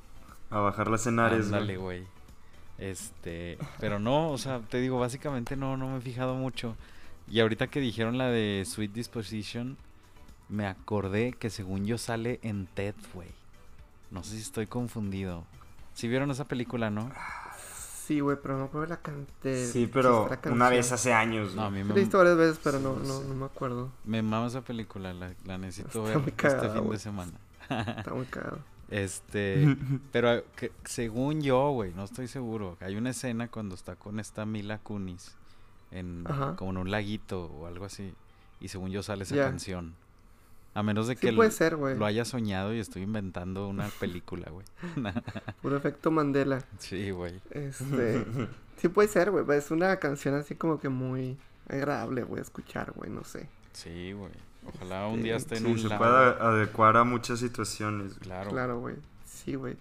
A 0.51 0.59
bajar 0.59 0.89
las 0.89 1.01
escenarios, 1.03 1.51
güey. 1.51 1.77
güey. 1.77 2.07
Este, 2.77 3.59
pero 3.81 3.99
no, 3.99 4.31
o 4.31 4.39
sea, 4.39 4.61
te 4.61 4.81
digo, 4.81 4.99
básicamente 4.99 5.57
no, 5.57 5.77
no 5.77 5.89
me 5.89 5.99
he 5.99 6.01
fijado 6.01 6.35
mucho. 6.35 6.77
Y 7.29 7.41
ahorita 7.41 7.67
que 7.69 7.81
dijeron 7.81 8.19
la 8.19 8.29
de 8.29 8.65
Sweet 8.67 8.93
Disposition, 8.93 9.77
me 10.49 10.67
acordé 10.67 11.33
que 11.33 11.51
según 11.51 11.85
yo 11.87 11.99
sale 11.99 12.39
en 12.43 12.67
TED, 12.67 12.95
güey. 13.15 13.29
No 14.11 14.23
sé 14.23 14.37
si 14.37 14.43
estoy 14.43 14.67
confundido. 14.67 15.45
Si 15.95 16.09
vieron 16.09 16.31
esa 16.31 16.47
película, 16.47 16.91
¿no? 16.91 17.11
Sí, 18.07 18.21
güey, 18.21 18.39
pero 18.41 18.55
no 18.55 18.61
me 18.61 18.67
acuerdo 18.67 18.87
la 18.87 18.97
cantidad. 19.03 19.67
Sí, 19.71 19.87
pero 19.93 20.31
una 20.51 20.71
vez 20.71 20.91
hace 20.93 21.13
años, 21.13 21.55
No, 21.55 21.65
a 21.65 21.71
mí 21.71 21.79
La 21.79 21.83
he 21.83 21.85
me, 21.85 21.95
visto 21.95 22.17
varias 22.17 22.39
veces, 22.39 22.61
pero 22.65 22.81
no, 22.81 22.95
Sí, 22.95 23.07
no, 23.07 23.21
sí. 23.21 23.25
no 23.29 23.35
me 23.35 23.45
acuerdo. 23.45 23.91
me 24.05 24.23
mama 24.23 24.47
esa 24.47 24.63
película, 24.63 25.13
la, 25.13 25.35
la 25.45 25.59
necesito 25.59 25.89
Está 26.07 26.19
ver 26.19 26.19
muy 26.21 26.29
este 26.31 26.71
fin 26.71 26.91
de 26.91 26.99
semana. 26.99 27.33
Está 27.99 28.15
muy 28.15 28.27
cagado. 28.27 28.59
Este, 28.91 29.77
pero 30.13 30.43
que, 30.57 30.73
según 30.87 31.43
yo, 31.43 31.73
güey, 31.73 31.93
no 31.93 32.05
estoy 32.05 32.27
seguro. 32.27 32.79
Hay 32.81 32.97
una 32.97 33.11
escena 33.11 33.49
cuando 33.49 33.75
está 33.75 33.97
con 33.97 34.19
esta 34.19 34.47
Mila 34.47 34.79
Kunis 34.79 35.37
en 35.91 36.25
Ajá. 36.27 36.57
como 36.57 36.71
en 36.71 36.79
un 36.79 36.91
laguito 36.91 37.45
o 37.53 37.67
algo 37.67 37.85
así 37.85 38.15
y 38.61 38.69
según 38.69 38.91
yo 38.91 39.03
sale 39.03 39.25
esa 39.25 39.37
canción. 39.37 39.95
A 40.79 40.83
menos 40.85 41.09
de 41.09 41.15
Sí 41.15 41.21
que 41.21 41.33
puede 41.33 41.49
lo, 41.51 41.55
ser, 41.57 41.77
güey. 41.77 41.97
lo 41.99 42.07
haya 42.07 42.25
soñado 42.25 42.73
y 42.73 42.79
estoy 42.79 43.03
inventando 43.03 43.67
una 43.69 43.89
película, 44.01 44.49
güey. 44.51 44.65
Puro 45.63 45.77
efecto 45.77 46.11
Mandela. 46.11 46.63
sí, 46.79 47.11
güey. 47.11 47.41
Este. 47.51 48.25
sí 48.77 48.89
puede 48.89 49.09
ser, 49.09 49.31
güey. 49.33 49.45
Es 49.59 49.71
una 49.73 49.97
canción 49.97 50.35
así 50.37 50.55
como 50.55 50.79
que 50.79 50.89
muy 50.89 51.37
agradable, 51.69 52.23
güey, 52.23 52.41
escuchar, 52.41 52.93
güey, 52.93 53.11
no 53.11 53.25
sé. 53.25 53.49
Sí, 53.73 54.13
güey. 54.13 54.31
Ojalá 54.67 55.07
un 55.09 55.23
día 55.23 55.37
esté 55.37 55.57
en 55.57 55.65
Sí, 55.65 55.71
un 55.73 55.79
se 55.79 55.89
lago. 55.89 56.05
puede 56.05 56.15
adecuar 56.17 56.97
a 56.97 57.05
muchas 57.05 57.41
situaciones. 57.41 58.11
güey. 58.11 58.21
Claro. 58.21 58.51
Claro, 58.51 58.79
güey. 58.81 58.97
Sí, 59.25 59.55
güey. 59.57 59.77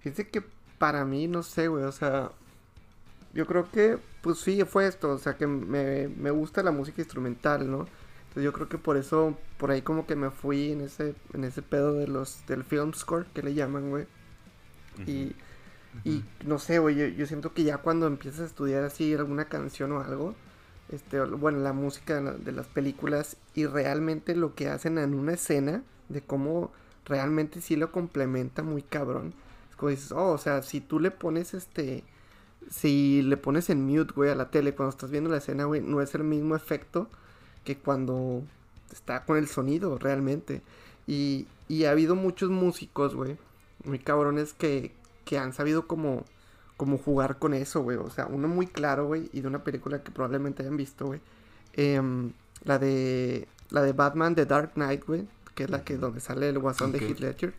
Fíjate 0.00 0.28
que 0.28 0.44
para 0.78 1.04
mí, 1.04 1.26
no 1.26 1.42
sé, 1.42 1.66
güey, 1.68 1.84
o 1.84 1.92
sea, 1.92 2.30
yo 3.34 3.46
creo 3.46 3.68
que, 3.70 3.98
pues 4.22 4.38
sí, 4.38 4.62
fue 4.64 4.86
esto, 4.86 5.10
o 5.10 5.18
sea, 5.18 5.36
que 5.36 5.46
me, 5.46 6.06
me 6.08 6.30
gusta 6.30 6.62
la 6.62 6.70
música 6.70 7.00
instrumental, 7.02 7.68
¿no? 7.70 7.86
Entonces 8.36 8.52
yo 8.52 8.52
creo 8.52 8.68
que 8.68 8.76
por 8.76 8.98
eso, 8.98 9.34
por 9.56 9.70
ahí 9.70 9.80
como 9.80 10.06
que 10.06 10.14
me 10.14 10.28
fui 10.28 10.72
en 10.72 10.82
ese, 10.82 11.14
en 11.32 11.44
ese 11.44 11.62
pedo 11.62 11.94
de 11.94 12.06
los, 12.06 12.44
del 12.46 12.64
film 12.64 12.92
score, 12.92 13.24
que 13.32 13.42
le 13.42 13.54
llaman, 13.54 13.88
güey. 13.88 14.04
Y, 15.06 15.34
y 16.04 16.22
no 16.44 16.58
sé, 16.58 16.78
güey, 16.78 16.96
yo, 16.96 17.06
yo, 17.06 17.26
siento 17.26 17.54
que 17.54 17.64
ya 17.64 17.78
cuando 17.78 18.06
empiezas 18.06 18.40
a 18.42 18.44
estudiar 18.44 18.84
así 18.84 19.14
alguna 19.14 19.46
canción 19.46 19.90
o 19.92 20.02
algo, 20.02 20.34
este, 20.90 21.18
bueno, 21.22 21.60
la 21.60 21.72
música 21.72 22.20
de 22.20 22.52
las 22.52 22.66
películas 22.66 23.38
y 23.54 23.64
realmente 23.64 24.36
lo 24.36 24.54
que 24.54 24.68
hacen 24.68 24.98
en 24.98 25.14
una 25.14 25.32
escena, 25.32 25.82
de 26.10 26.20
cómo 26.20 26.72
realmente 27.06 27.62
sí 27.62 27.74
lo 27.74 27.90
complementa 27.90 28.62
muy 28.62 28.82
cabrón. 28.82 29.32
Es 29.70 29.76
como 29.76 29.88
dices, 29.88 30.12
oh, 30.12 30.32
o 30.32 30.38
sea, 30.38 30.62
si 30.62 30.82
tú 30.82 31.00
le 31.00 31.10
pones 31.10 31.54
este, 31.54 32.04
si 32.68 33.22
le 33.22 33.38
pones 33.38 33.70
en 33.70 33.86
mute, 33.86 34.12
güey, 34.14 34.30
a 34.30 34.34
la 34.34 34.50
tele 34.50 34.74
cuando 34.74 34.90
estás 34.90 35.10
viendo 35.10 35.30
la 35.30 35.38
escena, 35.38 35.64
güey, 35.64 35.80
no 35.80 36.02
es 36.02 36.14
el 36.14 36.24
mismo 36.24 36.54
efecto 36.54 37.08
que 37.66 37.76
cuando 37.76 38.44
está 38.92 39.24
con 39.24 39.36
el 39.36 39.48
sonido 39.48 39.98
realmente. 39.98 40.62
Y, 41.06 41.48
y 41.68 41.84
ha 41.84 41.90
habido 41.90 42.14
muchos 42.14 42.48
músicos, 42.48 43.14
güey, 43.14 43.36
muy 43.84 43.98
cabrones 43.98 44.54
que, 44.54 44.92
que 45.24 45.36
han 45.36 45.52
sabido 45.52 45.86
como, 45.86 46.24
como 46.76 46.96
jugar 46.96 47.38
con 47.38 47.52
eso, 47.54 47.82
güey. 47.82 47.96
O 47.96 48.08
sea, 48.08 48.26
uno 48.26 48.46
muy 48.46 48.68
claro, 48.68 49.06
güey, 49.06 49.28
y 49.32 49.40
de 49.40 49.48
una 49.48 49.64
película 49.64 50.02
que 50.02 50.12
probablemente 50.12 50.62
hayan 50.62 50.76
visto, 50.76 51.06
güey. 51.06 51.20
Eh, 51.74 52.00
la 52.64 52.78
de 52.78 53.46
la 53.70 53.82
de 53.82 53.92
Batman 53.92 54.34
The 54.36 54.46
Dark 54.46 54.74
Knight, 54.74 55.04
güey, 55.04 55.26
que 55.56 55.64
es 55.64 55.70
la 55.70 55.82
que 55.82 55.96
donde 55.96 56.20
sale 56.20 56.48
el 56.48 56.58
guasón 56.60 56.90
okay. 56.90 57.00
de 57.00 57.06
Heath 57.08 57.20
Ledger. 57.20 57.54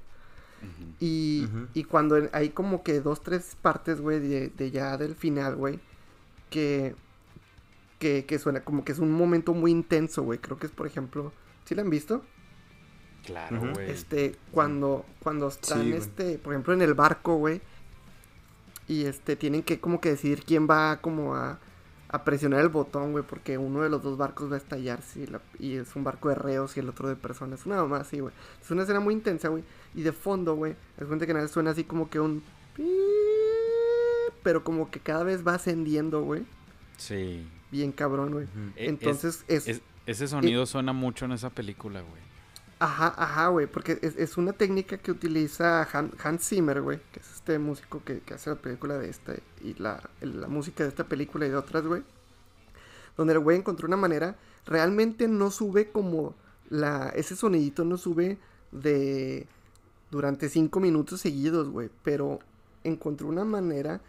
Uh 0.62 0.66
-huh. 0.66 0.94
y, 1.02 1.46
uh 1.46 1.56
-huh. 1.56 1.68
y, 1.74 1.84
cuando 1.84 2.30
hay 2.32 2.50
como 2.50 2.82
que 2.82 3.02
dos, 3.02 3.22
tres 3.22 3.56
partes, 3.62 4.00
güey, 4.00 4.20
de, 4.20 4.50
de, 4.50 4.72
ya 4.72 4.98
del 4.98 5.16
final, 5.16 5.56
güey, 5.56 5.80
que, 6.50 6.96
que, 8.00 8.26
que, 8.26 8.40
suena 8.40 8.64
como 8.64 8.84
que 8.84 8.92
es 8.92 9.00
un 9.00 9.12
momento 9.12 9.54
muy 9.54 9.72
intenso, 9.72 10.24
güey. 10.24 10.40
Creo 10.40 10.58
que 10.58 10.68
es, 10.68 10.72
por 10.72 10.88
ejemplo, 10.88 11.32
¿sí 11.66 11.76
la 11.76 11.82
han 11.82 11.90
visto? 11.90 12.24
Claro, 13.26 13.60
güey. 13.60 13.72
Uh 13.72 13.76
-huh. 13.76 13.90
Este, 13.90 14.36
cuando, 14.52 15.06
cuando 15.22 15.48
están, 15.48 15.84
sí, 15.84 15.94
este, 15.94 16.38
por 16.38 16.54
ejemplo, 16.54 16.74
en 16.74 16.82
el 16.82 16.94
barco, 16.94 17.36
güey, 17.36 17.62
y 18.88 19.06
este, 19.06 19.36
tienen 19.36 19.64
que 19.64 19.80
como 19.80 20.00
que 20.00 20.10
decidir 20.10 20.44
quién 20.44 20.68
va 20.70 21.02
como 21.02 21.36
a, 21.36 21.60
a 22.10 22.24
presionar 22.24 22.62
el 22.62 22.70
botón, 22.70 23.12
güey, 23.12 23.24
porque 23.28 23.58
uno 23.58 23.82
de 23.82 23.90
los 23.90 24.02
dos 24.02 24.18
barcos 24.18 24.50
va 24.50 24.56
a 24.56 24.60
estallar, 24.60 25.02
sí, 25.02 25.28
la, 25.28 25.42
y 25.60 25.76
es 25.76 25.96
un 25.96 26.04
barco 26.04 26.30
de 26.30 26.36
reos 26.36 26.78
y 26.78 26.80
el 26.80 26.88
otro 26.90 27.10
de 27.10 27.16
personas, 27.16 27.66
una 27.66 27.84
más 27.84 28.02
así, 28.02 28.20
güey. 28.20 28.34
Es 28.62 28.72
una 28.72 28.84
escena 28.84 29.00
muy 29.00 29.14
intensa, 29.14 29.50
güey, 29.50 29.64
y 29.94 30.04
de 30.04 30.14
fondo, 30.14 30.56
güey, 30.56 30.76
es 30.98 31.06
cuenta 31.06 31.26
que 31.26 31.34
nada 31.34 31.48
suena 31.48 31.72
así 31.72 31.84
como 31.84 32.10
que 32.10 32.20
un... 32.20 32.44
Pero 34.44 34.64
como 34.64 34.90
que 34.90 35.00
cada 35.02 35.24
vez 35.24 35.46
va 35.46 35.56
ascendiendo, 35.56 36.22
güey. 36.22 36.46
Sí. 36.98 37.46
Bien 37.72 37.92
cabrón, 37.92 38.32
güey. 38.32 38.46
Uh 38.46 38.48
-huh. 38.48 38.74
Entonces 38.76 39.44
es, 39.48 39.68
es, 39.68 39.82
Ese 40.06 40.28
sonido 40.28 40.64
es, 40.64 40.70
suena 40.70 40.94
mucho 40.94 41.26
en 41.26 41.34
esa 41.34 41.50
película, 41.50 42.02
güey. 42.02 42.28
Ajá, 42.80 43.14
ajá, 43.18 43.48
güey, 43.48 43.66
porque 43.66 43.98
es, 44.04 44.16
es, 44.18 44.38
una 44.38 44.54
técnica 44.54 45.00
que 45.00 45.10
utiliza 45.12 45.88
Han, 45.92 46.12
Hans 46.24 46.48
Zimmer, 46.48 46.82
güey, 46.82 47.00
que 47.12 47.20
es 47.20 47.34
este 47.34 47.58
músico 47.58 48.04
que, 48.04 48.20
que, 48.20 48.36
hace 48.36 48.52
la 48.52 48.56
película 48.56 49.00
de 49.00 49.10
esta 49.10 49.34
y 49.64 49.74
la, 49.80 50.08
la 50.22 50.48
música 50.48 50.84
de 50.84 50.90
esta 50.90 51.04
película 51.04 51.48
y 51.48 51.50
de 51.50 51.56
otras, 51.56 51.84
güey. 51.86 52.04
Donde 53.18 53.34
el 53.34 53.40
güey 53.40 53.58
encontró 53.58 53.88
una 53.88 53.98
manera, 53.98 54.36
realmente 54.68 55.28
no 55.28 55.50
sube 55.50 55.90
como 55.90 56.36
la, 56.70 57.10
ese 57.16 57.36
sonidito 57.36 57.84
no 57.84 57.98
sube 57.98 58.38
de, 58.72 59.48
durante 60.12 60.50
cinco 60.50 60.80
minutos 60.80 61.22
seguidos, 61.22 61.70
güey, 61.70 61.90
pero 62.04 62.40
encontró 62.84 63.28
una 63.28 63.44
manera 63.44 64.02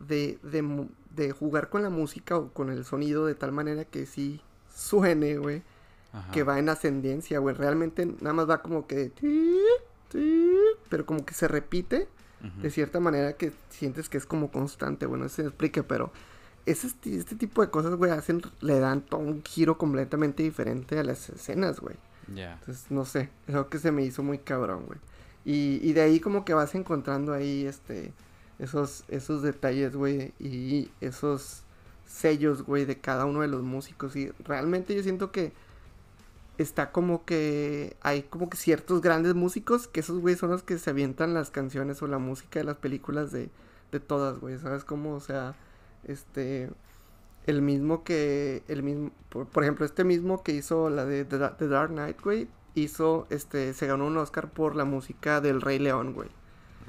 de, 0.00 0.38
de, 0.42 0.86
de 1.14 1.32
jugar 1.32 1.68
con 1.68 1.82
la 1.82 1.90
música 1.90 2.36
o 2.36 2.52
con 2.52 2.70
el 2.70 2.84
sonido 2.84 3.26
de 3.26 3.34
tal 3.34 3.52
manera 3.52 3.84
que 3.84 4.06
sí 4.06 4.40
suene, 4.74 5.38
güey 5.38 5.62
que 6.32 6.42
va 6.42 6.58
en 6.58 6.68
ascendencia, 6.68 7.38
güey. 7.38 7.54
Realmente 7.54 8.06
nada 8.06 8.32
más 8.32 8.48
va 8.48 8.62
como 8.62 8.86
que... 8.86 9.12
Pero 10.88 11.06
como 11.06 11.24
que 11.24 11.34
se 11.34 11.48
repite 11.48 12.08
de 12.60 12.70
cierta 12.70 13.00
manera 13.00 13.32
que 13.32 13.52
sientes 13.70 14.10
que 14.10 14.18
es 14.18 14.26
como 14.26 14.50
constante, 14.50 15.06
bueno, 15.06 15.30
si 15.30 15.36
se 15.36 15.42
explique, 15.48 15.82
pero 15.82 16.12
ese, 16.66 16.88
este 17.04 17.36
tipo 17.36 17.62
de 17.62 17.70
cosas, 17.70 17.94
güey, 17.94 18.10
hacen, 18.10 18.42
le 18.60 18.78
dan 18.80 19.00
todo 19.00 19.20
un 19.20 19.42
giro 19.42 19.78
completamente 19.78 20.42
diferente 20.42 20.98
a 20.98 21.04
las 21.04 21.30
escenas, 21.30 21.80
güey. 21.80 21.96
Yeah. 22.34 22.58
Entonces, 22.60 22.90
no 22.90 23.06
sé, 23.06 23.30
es 23.48 23.54
algo 23.54 23.70
que 23.70 23.78
se 23.78 23.92
me 23.92 24.02
hizo 24.02 24.22
muy 24.22 24.38
cabrón, 24.38 24.84
güey. 24.84 24.98
Y, 25.46 25.80
y 25.82 25.94
de 25.94 26.02
ahí 26.02 26.20
como 26.20 26.44
que 26.44 26.52
vas 26.52 26.74
encontrando 26.74 27.32
ahí, 27.32 27.64
este, 27.64 28.12
esos, 28.58 29.04
esos 29.08 29.42
detalles, 29.42 29.96
güey, 29.96 30.32
y 30.38 30.90
esos 31.00 31.62
sellos, 32.06 32.62
güey, 32.62 32.84
de 32.84 32.98
cada 32.98 33.24
uno 33.24 33.40
de 33.40 33.48
los 33.48 33.62
músicos. 33.62 34.16
Y 34.16 34.30
realmente 34.44 34.94
yo 34.94 35.02
siento 35.02 35.32
que 35.32 35.52
está 36.58 36.92
como 36.92 37.24
que 37.24 37.96
hay 38.00 38.22
como 38.22 38.48
que 38.48 38.56
ciertos 38.56 39.00
grandes 39.00 39.34
músicos 39.34 39.88
que 39.88 40.00
esos 40.00 40.20
güey 40.20 40.36
son 40.36 40.50
los 40.50 40.62
que 40.62 40.78
se 40.78 40.90
avientan 40.90 41.34
las 41.34 41.50
canciones 41.50 42.00
o 42.02 42.06
la 42.06 42.18
música 42.18 42.60
de 42.60 42.64
las 42.64 42.76
películas 42.76 43.32
de, 43.32 43.50
de 43.90 44.00
todas, 44.00 44.38
güey, 44.38 44.58
¿sabes 44.58 44.84
cómo? 44.84 45.14
O 45.14 45.20
sea, 45.20 45.56
este 46.04 46.70
el 47.46 47.60
mismo 47.60 48.04
que 48.04 48.62
el 48.68 48.82
mismo 48.82 49.10
por, 49.28 49.46
por, 49.46 49.64
ejemplo, 49.64 49.84
este 49.84 50.04
mismo 50.04 50.42
que 50.42 50.52
hizo 50.52 50.90
la 50.90 51.04
de 51.04 51.24
The, 51.24 51.68
Dark 51.68 51.90
Knight, 51.90 52.20
güey, 52.22 52.48
hizo 52.74 53.26
este 53.30 53.74
se 53.74 53.86
ganó 53.86 54.06
un 54.06 54.16
Oscar 54.16 54.50
por 54.50 54.76
la 54.76 54.84
música 54.84 55.40
del 55.40 55.60
Rey 55.60 55.78
León, 55.78 56.14
güey. 56.14 56.28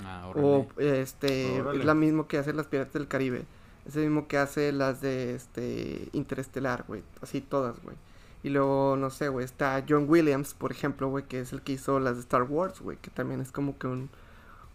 Ah, 0.03 0.31
o 0.35 0.67
este 0.77 1.61
órale. 1.61 1.79
es 1.79 1.85
la 1.85 1.93
mismo 1.93 2.27
que 2.27 2.37
hace 2.37 2.53
las 2.53 2.67
Piratas 2.67 2.93
del 2.93 3.07
Caribe. 3.07 3.45
Es 3.85 3.95
el 3.95 4.03
mismo 4.03 4.27
que 4.27 4.37
hace 4.37 4.71
las 4.71 5.01
de 5.01 5.35
este 5.35 6.09
Interestelar, 6.11 6.85
güey, 6.87 7.03
así 7.21 7.41
todas, 7.41 7.81
güey. 7.83 7.95
Y 8.43 8.49
luego, 8.49 8.95
no 8.95 9.09
sé, 9.09 9.29
güey, 9.29 9.45
está 9.45 9.83
John 9.87 10.05
Williams, 10.07 10.53
por 10.53 10.71
ejemplo, 10.71 11.09
güey, 11.09 11.23
que 11.23 11.39
es 11.39 11.51
el 11.53 11.61
que 11.61 11.73
hizo 11.73 11.99
las 11.99 12.15
de 12.15 12.21
Star 12.21 12.43
Wars, 12.43 12.79
güey, 12.79 12.97
que 12.97 13.09
también 13.09 13.41
es 13.41 13.51
como 13.51 13.77
que 13.77 13.87
un, 13.87 14.09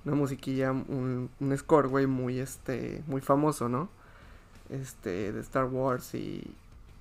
una 0.04 0.16
musiquilla, 0.16 0.72
un, 0.72 1.30
un 1.38 1.58
score, 1.58 1.88
güey, 1.88 2.06
muy, 2.06 2.40
este, 2.40 3.02
muy 3.06 3.20
famoso, 3.20 3.68
¿no? 3.68 3.88
Este, 4.70 5.32
de 5.32 5.40
Star 5.40 5.66
Wars 5.66 6.14
y, 6.14 6.52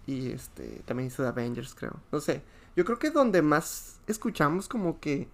y, 0.06 0.32
este, 0.32 0.82
también 0.86 1.08
hizo 1.08 1.24
de 1.24 1.30
Avengers, 1.30 1.74
creo. 1.74 1.94
No 2.12 2.20
sé, 2.20 2.44
yo 2.76 2.86
creo 2.86 3.00
que 3.00 3.12
donde 3.12 3.42
más 3.42 4.00
escuchamos 4.08 4.68
como 4.68 5.00
que 5.00 5.28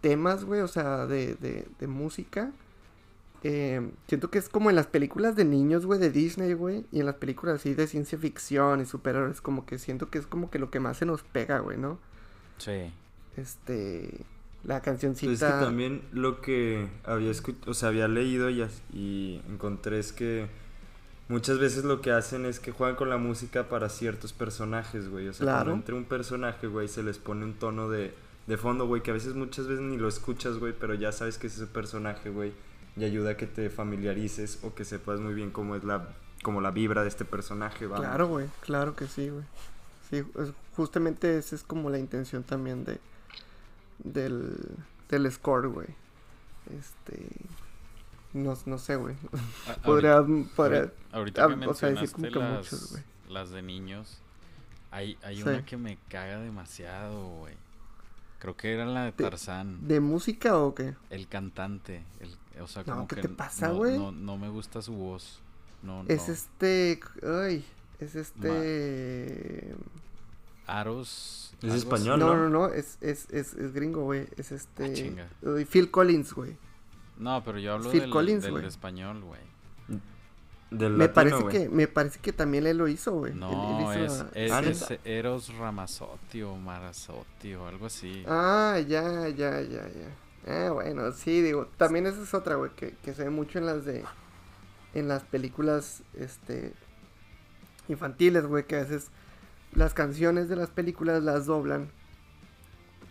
temas, 0.00 0.44
güey, 0.44 0.60
o 0.60 0.68
sea, 0.68 1.06
de, 1.06 1.34
de, 1.36 1.66
de 1.78 1.86
música, 1.86 2.52
eh, 3.42 3.80
siento 4.08 4.30
que 4.30 4.38
es 4.38 4.48
como 4.48 4.70
en 4.70 4.76
las 4.76 4.86
películas 4.86 5.36
de 5.36 5.44
niños, 5.44 5.86
güey, 5.86 6.00
de 6.00 6.10
Disney, 6.10 6.52
güey, 6.54 6.84
y 6.90 7.00
en 7.00 7.06
las 7.06 7.16
películas 7.16 7.56
así 7.56 7.74
de 7.74 7.86
ciencia 7.86 8.18
ficción 8.18 8.80
y 8.80 8.86
superhéroes, 8.86 9.40
como 9.40 9.66
que 9.66 9.78
siento 9.78 10.08
que 10.10 10.18
es 10.18 10.26
como 10.26 10.50
que 10.50 10.58
lo 10.58 10.70
que 10.70 10.80
más 10.80 10.96
se 10.96 11.06
nos 11.06 11.22
pega, 11.22 11.60
güey, 11.60 11.78
¿no? 11.78 11.98
Sí. 12.58 12.90
Este, 13.36 14.24
la 14.64 14.80
cancioncita. 14.80 15.30
Pues 15.30 15.42
es 15.42 15.48
que 15.48 15.64
también 15.64 16.02
lo 16.12 16.40
que 16.40 16.88
había 17.04 17.30
escuchado, 17.30 17.70
o 17.70 17.74
sea, 17.74 17.90
había 17.90 18.08
leído 18.08 18.50
y, 18.50 18.66
y 18.92 19.42
encontré 19.48 19.98
es 19.98 20.12
que 20.12 20.48
muchas 21.28 21.58
veces 21.58 21.84
lo 21.84 22.00
que 22.00 22.10
hacen 22.10 22.46
es 22.46 22.58
que 22.58 22.72
juegan 22.72 22.96
con 22.96 23.10
la 23.10 23.18
música 23.18 23.68
para 23.68 23.90
ciertos 23.90 24.32
personajes, 24.32 25.08
güey. 25.08 25.28
O 25.28 25.32
sea, 25.32 25.44
claro. 25.44 25.66
cuando 25.66 25.74
entre 25.74 25.94
un 25.94 26.04
personaje, 26.04 26.66
güey, 26.66 26.88
se 26.88 27.02
les 27.02 27.18
pone 27.18 27.44
un 27.44 27.54
tono 27.54 27.88
de, 27.88 28.12
de 28.46 28.56
fondo, 28.56 28.86
güey, 28.86 29.02
que 29.02 29.10
a 29.10 29.14
veces 29.14 29.34
muchas 29.34 29.66
veces 29.66 29.82
ni 29.82 29.96
lo 29.96 30.08
escuchas, 30.08 30.58
güey, 30.58 30.72
pero 30.78 30.94
ya 30.94 31.12
sabes 31.12 31.38
que 31.38 31.46
es 31.48 31.56
ese 31.56 31.66
personaje, 31.66 32.30
güey 32.30 32.52
y 32.96 33.04
ayuda 33.04 33.32
a 33.32 33.36
que 33.36 33.46
te 33.46 33.68
familiarices 33.68 34.58
o 34.62 34.74
que 34.74 34.84
sepas 34.84 35.20
muy 35.20 35.34
bien 35.34 35.50
cómo 35.50 35.76
es 35.76 35.84
la 35.84 36.08
como 36.42 36.60
la 36.60 36.70
vibra 36.70 37.02
de 37.02 37.08
este 37.08 37.24
personaje, 37.24 37.86
¿vale? 37.86 38.06
Claro, 38.06 38.28
güey, 38.28 38.46
claro 38.60 38.94
que 38.94 39.06
sí, 39.06 39.30
güey. 39.30 39.44
Sí, 40.08 40.18
es, 40.18 40.52
justamente 40.76 41.38
esa 41.38 41.56
es 41.56 41.62
como 41.62 41.90
la 41.90 41.98
intención 41.98 42.44
también 42.44 42.84
de 42.84 43.00
del, 43.98 44.56
del 45.08 45.30
score, 45.32 45.68
güey. 45.68 45.88
Este 46.78 47.26
no, 48.32 48.56
no 48.66 48.78
sé, 48.78 48.96
güey. 48.96 49.16
podría, 49.84 50.22
podría 50.56 50.92
ahorita, 51.12 51.48
que 51.48 51.56
mencionaste 51.56 51.70
o 51.70 51.74
sea, 51.74 52.00
decir 52.00 52.12
como 52.12 52.28
que 52.28 52.38
las, 52.38 52.56
muchos, 52.58 52.98
las 53.28 53.50
de 53.50 53.62
niños, 53.62 54.18
hay, 54.90 55.18
hay 55.22 55.36
sí. 55.36 55.42
una 55.42 55.64
que 55.64 55.76
me 55.76 55.98
caga 56.08 56.38
demasiado, 56.38 57.28
güey. 57.38 57.54
Creo 58.38 58.56
que 58.56 58.72
era 58.72 58.84
la 58.84 59.04
de 59.04 59.12
Tarzán. 59.12 59.86
¿De, 59.86 59.94
¿De, 59.94 60.00
música 60.00 60.58
o 60.58 60.74
qué? 60.74 60.94
El 61.10 61.26
cantante. 61.26 62.02
El, 62.20 62.60
o 62.60 62.66
sea, 62.66 62.84
como 62.84 63.02
no, 63.02 63.08
¿qué 63.08 63.16
que 63.16 63.22
te 63.22 63.28
pasa, 63.28 63.68
no, 63.68 63.76
güey? 63.76 63.98
no, 63.98 64.12
no, 64.12 64.36
me 64.36 64.48
gusta 64.48 64.82
su 64.82 64.92
voz. 64.92 65.40
No, 65.82 66.04
es 66.08 66.28
este. 66.28 67.00
Ay, 67.22 67.64
es 67.98 68.14
este. 68.14 69.74
Ma 70.66 70.80
Aros. 70.80 71.54
Es 71.62 71.74
español, 71.74 72.18
¿no? 72.18 72.34
No, 72.34 72.36
no, 72.36 72.48
no, 72.48 72.68
es, 72.68 72.98
es, 73.00 73.30
es, 73.30 73.54
es 73.54 73.72
gringo, 73.72 74.02
güey. 74.02 74.26
Es 74.36 74.52
este. 74.52 74.84
Ah, 74.84 74.92
chinga. 74.92 75.28
Phil 75.70 75.90
Collins, 75.90 76.32
güey. 76.32 76.56
No, 77.18 77.42
pero 77.44 77.58
yo 77.58 77.74
hablo 77.74 77.90
Phil 77.90 78.02
del, 78.02 78.10
Collins, 78.10 78.42
del 78.42 78.52
güey. 78.52 78.66
español, 78.66 79.22
güey. 79.22 79.40
Del 80.70 80.92
me 80.94 81.06
latino, 81.06 81.14
parece 81.14 81.46
que 81.46 81.68
me 81.68 81.86
parece 81.86 82.18
que 82.18 82.32
también 82.32 82.66
él 82.66 82.78
lo 82.78 82.88
hizo, 82.88 83.12
güey. 83.12 83.34
No, 83.34 83.92
él, 83.92 84.08
él 84.34 84.68
es. 84.68 84.92
Eros 85.04 85.54
Ramazzotti 85.54 86.42
o 86.42 86.56
Marazotti 86.56 87.54
o 87.54 87.66
algo 87.68 87.86
así. 87.86 88.24
Ah, 88.26 88.80
ya, 88.86 89.28
ya, 89.28 89.60
ya, 89.60 89.88
ya. 89.88 90.16
Ah, 90.46 90.70
bueno, 90.70 91.12
sí, 91.12 91.42
digo, 91.42 91.68
también 91.76 92.06
esa 92.06 92.22
es 92.22 92.34
otra, 92.34 92.56
güey, 92.56 92.70
que, 92.76 92.94
que 93.02 93.14
se 93.14 93.24
ve 93.24 93.30
mucho 93.30 93.58
en 93.58 93.66
las 93.66 93.84
de 93.84 94.04
en 94.94 95.08
las 95.08 95.22
películas 95.24 96.02
este 96.14 96.72
infantiles, 97.88 98.46
güey, 98.46 98.64
que 98.64 98.76
a 98.76 98.80
veces 98.80 99.10
las 99.72 99.92
canciones 99.92 100.48
de 100.48 100.56
las 100.56 100.70
películas 100.70 101.22
las 101.22 101.46
doblan 101.46 101.90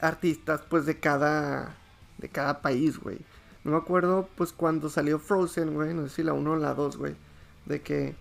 artistas 0.02 0.62
pues 0.68 0.86
de 0.86 1.00
cada 1.00 1.76
de 2.18 2.30
cada 2.30 2.62
país, 2.62 3.00
güey. 3.00 3.20
No 3.64 3.72
me 3.72 3.78
acuerdo 3.78 4.28
pues 4.36 4.52
cuando 4.52 4.90
salió 4.90 5.20
Frozen, 5.20 5.74
güey, 5.74 5.94
no 5.94 6.08
sé 6.08 6.16
si 6.16 6.24
la 6.24 6.34
1 6.34 6.52
o 6.52 6.56
la 6.56 6.74
2, 6.74 6.98
güey, 6.98 7.16
de 7.66 7.82
que 7.82 8.16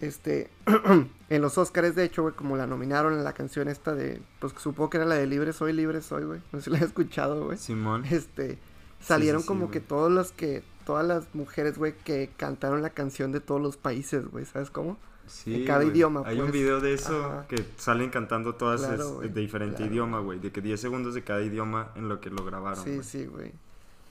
este 0.00 0.50
en 1.30 1.40
los 1.42 1.56
Oscars 1.58 1.94
de 1.94 2.04
hecho, 2.04 2.22
güey, 2.22 2.34
como 2.34 2.56
la 2.56 2.66
nominaron 2.66 3.14
en 3.14 3.24
la 3.24 3.32
canción 3.32 3.68
esta 3.68 3.94
de 3.94 4.20
pues 4.40 4.52
supongo 4.58 4.90
que 4.90 4.96
era 4.98 5.06
la 5.06 5.14
de 5.14 5.26
Libre 5.26 5.52
soy, 5.52 5.72
libre 5.72 6.00
soy, 6.02 6.24
güey. 6.24 6.40
No 6.52 6.58
sé 6.60 6.64
si 6.66 6.70
la 6.70 6.78
he 6.78 6.84
escuchado, 6.84 7.44
güey. 7.46 7.58
Simón. 7.58 8.04
Este 8.10 8.58
salieron 9.00 9.42
sí, 9.42 9.46
como 9.48 9.70
que 9.70 9.80
todos 9.80 10.10
los 10.10 10.32
que 10.32 10.62
todas 10.84 11.06
las 11.06 11.34
mujeres, 11.34 11.78
güey, 11.78 11.94
que 12.04 12.30
cantaron 12.36 12.82
la 12.82 12.90
canción 12.90 13.32
de 13.32 13.40
todos 13.40 13.60
los 13.60 13.76
países, 13.76 14.26
güey, 14.26 14.44
¿sabes 14.44 14.70
cómo? 14.70 14.98
Sí, 15.26 15.54
en 15.54 15.66
cada 15.66 15.78
güey. 15.78 15.88
idioma, 15.90 16.22
Hay 16.26 16.36
pues. 16.36 16.46
un 16.46 16.52
video 16.52 16.80
de 16.80 16.92
eso 16.92 17.24
Ajá. 17.24 17.46
que 17.48 17.64
salen 17.78 18.10
cantando 18.10 18.56
todas 18.56 18.82
Claro, 18.82 19.22
es- 19.22 19.32
de 19.32 19.40
diferente 19.40 19.76
claro. 19.76 19.90
idioma, 19.92 20.20
güey. 20.20 20.38
De 20.38 20.52
que 20.52 20.60
10 20.60 20.78
segundos 20.78 21.14
de 21.14 21.22
cada 21.24 21.40
idioma 21.40 21.92
en 21.94 22.10
lo 22.10 22.20
que 22.20 22.28
lo 22.28 22.44
grabaron. 22.44 22.84
Sí, 22.84 23.02
sí, 23.02 23.24
güey. 23.24 23.52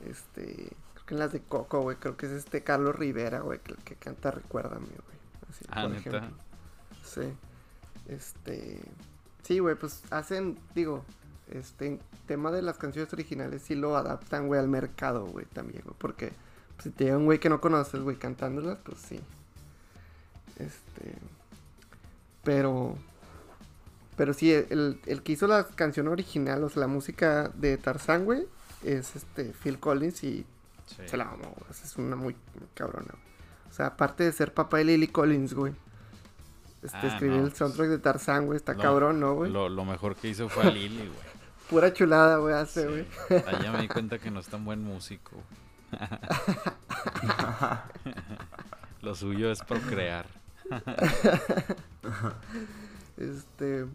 Este, 0.10 0.70
en 1.14 1.20
las 1.20 1.32
de 1.32 1.42
Coco, 1.42 1.82
güey, 1.82 1.98
creo 1.98 2.18
que 2.18 2.26
es 2.26 2.32
este 2.34 2.64
Carlos 2.64 2.96
Rivera, 2.96 3.40
güey, 3.42 3.60
que, 3.60 3.76
que 3.86 3.96
canta 3.96 4.32
Recuérdame, 4.32 4.88
güey. 4.88 5.18
Así, 5.50 5.66
Ah, 5.70 5.84
por 5.84 5.92
¿neta? 5.92 6.10
ejemplo. 6.10 6.38
Sí. 7.04 7.22
Este, 8.08 8.82
sí, 9.44 9.60
güey, 9.60 9.76
pues 9.76 10.04
hacen, 10.10 10.58
digo, 10.76 11.06
este, 11.52 12.00
tema 12.28 12.52
de 12.52 12.62
las 12.62 12.78
canciones 12.78 13.14
originales 13.14 13.62
sí 13.62 13.76
lo 13.76 13.96
adaptan, 13.96 14.48
güey, 14.48 14.60
al 14.60 14.68
mercado, 14.68 15.26
güey, 15.28 15.46
también, 15.46 15.82
güey, 15.84 15.96
porque 15.98 16.34
pues, 16.76 16.84
si 16.84 16.90
te 16.90 17.06
llega 17.06 17.18
un 17.18 17.26
güey 17.26 17.40
que 17.40 17.50
no 17.50 17.62
conoces, 17.62 18.02
güey, 18.02 18.18
cantándolas, 18.18 18.78
pues 18.84 18.98
sí. 19.00 19.20
Este, 20.58 21.16
pero, 22.44 22.96
pero 24.18 24.34
sí, 24.34 24.52
el, 24.52 25.00
el 25.06 25.24
que 25.24 25.32
hizo 25.34 25.48
la 25.48 25.66
canción 25.68 26.08
original, 26.08 26.64
o 26.64 26.70
sea, 26.70 26.82
la 26.82 26.88
música 26.88 27.50
de 27.56 27.78
Tarzán, 27.78 28.26
güey, 28.26 28.46
es 28.84 29.16
este 29.16 29.54
Phil 29.54 29.80
Collins 29.80 30.24
y 30.24 30.46
Sí. 30.86 31.02
se 31.08 31.18
la 31.18 31.26
amo, 31.26 31.54
güey. 31.58 31.72
Es 31.72 31.96
una 31.98 32.16
muy, 32.16 32.36
muy 32.60 32.68
cabrona, 32.74 33.08
güey. 33.12 33.24
O 33.70 33.74
sea, 33.74 33.88
aparte 33.88 34.24
de 34.24 34.32
ser 34.32 34.54
papá 34.54 34.78
de 34.78 34.86
Lily 34.86 35.08
Collins, 35.08 35.54
güey. 35.54 35.74
Este, 36.84 36.98
Ah, 36.98 37.08
escribir 37.08 37.38
no, 37.40 37.48
el 37.48 37.56
soundtrack 37.56 37.90
de 37.90 37.98
Tarzán, 37.98 38.46
güey, 38.46 38.58
está 38.58 38.74
Lo- 38.74 38.82
cabrón, 38.82 39.20
¿no, 39.20 39.34
güey? 39.36 39.52
Lo, 39.52 39.70
lo 39.70 39.86
mejor 39.86 40.16
que 40.16 40.28
hizo 40.30 40.48
fue 40.50 40.64
a 40.64 40.70
Lily, 40.70 41.08
güey. 41.08 41.34
Pura 41.70 41.94
chulada, 41.94 42.38
güey, 42.38 42.54
hace, 42.54 42.86
güey. 42.88 43.06
Sí. 43.30 43.36
Ahí 43.48 43.64
ya 43.64 43.72
me 43.72 43.82
di 43.82 43.88
cuenta 43.88 44.20
que 44.20 44.30
no 44.30 44.40
es 44.42 44.48
tan 44.48 44.64
buen 44.66 44.84
músico. 44.84 45.42
Lo 49.02 49.16
suyo 49.16 49.52
es 49.52 49.60
procrear. 49.62 50.26
Este, 53.18 53.86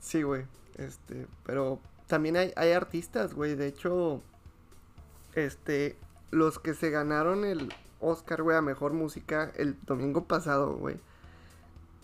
sí, 0.00 0.22
güey. 0.22 0.44
Este, 0.76 1.26
pero 1.44 1.78
también 2.08 2.36
hay, 2.36 2.52
hay 2.56 2.72
artistas, 2.72 3.32
güey. 3.32 3.54
De 3.54 3.68
hecho, 3.68 4.20
este, 5.34 5.96
los 6.30 6.58
que 6.58 6.74
se 6.74 6.90
ganaron 6.90 7.44
el 7.44 7.72
Oscar, 8.00 8.42
güey, 8.42 8.56
a 8.56 8.62
mejor 8.62 8.92
música 8.92 9.52
el 9.56 9.76
domingo 9.86 10.24
pasado, 10.24 10.74
güey. 10.76 10.96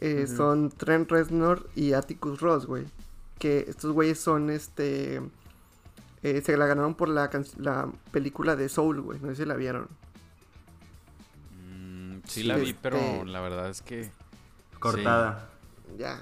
eh. 0.00 0.26
Son 0.26 0.70
Trent 0.70 1.10
Reznor 1.10 1.68
y 1.74 1.92
Atticus 1.94 2.40
Ross, 2.40 2.66
güey. 2.66 2.84
Que 3.38 3.64
estos 3.68 3.92
güeyes 3.92 4.18
son, 4.20 4.50
este, 4.50 5.20
eh, 6.22 6.40
se 6.42 6.56
la 6.56 6.66
ganaron 6.66 6.94
por 6.94 7.08
la, 7.08 7.30
la 7.58 7.88
película 8.10 8.56
de 8.56 8.68
Soul, 8.68 9.00
güey. 9.00 9.20
No 9.20 9.28
sé 9.28 9.36
si 9.36 9.44
la 9.44 9.54
vieron. 9.56 9.88
Mm, 11.54 12.18
sí, 12.24 12.40
Sí, 12.40 12.42
la 12.44 12.56
vi, 12.56 12.70
este- 12.70 12.78
pero 12.82 13.24
la 13.24 13.40
verdad 13.40 13.68
es 13.70 13.82
que 13.82 14.10
Cortada. 14.78 15.48
Ya. 15.98 16.20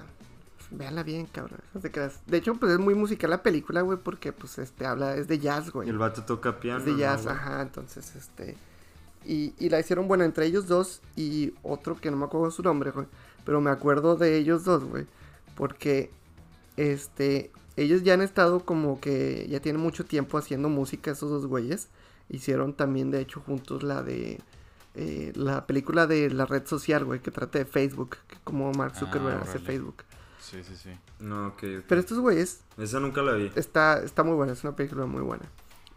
Véanla 0.71 1.03
bien, 1.03 1.25
cabrón. 1.27 1.59
No 1.73 1.79
te 1.81 1.91
creas. 1.91 2.19
De 2.25 2.37
hecho, 2.37 2.55
pues 2.55 2.71
es 2.71 2.79
muy 2.79 2.95
musical 2.95 3.29
la 3.29 3.43
película, 3.43 3.81
güey, 3.81 3.99
porque 4.01 4.33
pues 4.33 4.57
este 4.57 4.85
habla, 4.85 5.15
es 5.15 5.27
de 5.27 5.39
jazz, 5.39 5.71
güey. 5.71 5.87
El 5.89 5.97
vato 5.97 6.23
toca 6.23 6.59
piano. 6.59 6.79
Es 6.79 6.85
de 6.85 6.97
jazz, 6.97 7.27
ajá, 7.27 7.61
entonces, 7.61 8.15
este... 8.15 8.57
Y, 9.27 9.53
y 9.57 9.69
la 9.69 9.79
hicieron, 9.79 10.07
bueno, 10.07 10.23
entre 10.23 10.45
ellos 10.45 10.67
dos 10.67 11.01
y 11.15 11.53
otro 11.63 11.95
que 11.95 12.11
no 12.11 12.17
me 12.17 12.25
acuerdo 12.25 12.51
su 12.51 12.61
nombre, 12.61 12.91
güey. 12.91 13.07
Pero 13.43 13.59
me 13.59 13.71
acuerdo 13.71 14.15
de 14.17 14.37
ellos 14.37 14.63
dos, 14.65 14.83
güey. 14.83 15.07
Porque, 15.55 16.11
este, 16.77 17.51
ellos 17.75 18.03
ya 18.03 18.13
han 18.13 18.21
estado 18.21 18.59
como 18.65 18.99
que 19.01 19.47
ya 19.49 19.59
tienen 19.61 19.81
mucho 19.81 20.05
tiempo 20.05 20.37
haciendo 20.37 20.69
música, 20.69 21.09
esos 21.11 21.29
dos 21.31 21.47
güeyes. 21.47 21.87
Hicieron 22.29 22.73
también, 22.73 23.09
de 23.09 23.21
hecho, 23.21 23.39
juntos 23.39 23.81
la 23.81 24.03
de... 24.03 24.41
eh, 24.93 25.31
la 25.35 25.65
película 25.65 26.05
de 26.05 26.29
la 26.29 26.45
red 26.45 26.65
social, 26.67 27.03
güey, 27.05 27.19
que 27.19 27.31
trata 27.31 27.57
de 27.57 27.65
Facebook. 27.65 28.17
Que 28.27 28.37
como 28.43 28.71
Mark 28.73 28.93
Ah, 28.95 28.99
Zuckerberg 28.99 29.41
hace 29.41 29.57
órale. 29.57 29.65
Facebook. 29.65 29.95
Sí, 30.45 30.63
sí, 30.63 30.75
sí. 30.75 30.97
No, 31.19 31.47
ok. 31.47 31.63
Pero 31.87 32.01
estos 32.01 32.19
güeyes 32.19 32.61
Esa 32.77 32.99
nunca 32.99 33.21
la 33.21 33.33
vi. 33.33 33.51
está, 33.55 34.01
está 34.03 34.23
muy 34.23 34.35
buena, 34.35 34.53
es 34.53 34.63
una 34.63 34.75
película 34.75 35.05
muy 35.05 35.21
buena. 35.21 35.45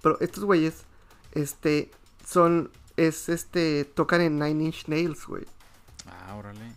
Pero 0.03 0.19
estos 0.21 0.45
güeyes, 0.45 0.85
este, 1.33 1.91
son, 2.25 2.71
es, 2.97 3.29
este, 3.29 3.85
tocan 3.85 4.21
en 4.21 4.39
Nine 4.39 4.65
Inch 4.65 4.89
Nails, 4.89 5.27
güey. 5.27 5.45
Ah, 6.07 6.35
órale. 6.35 6.73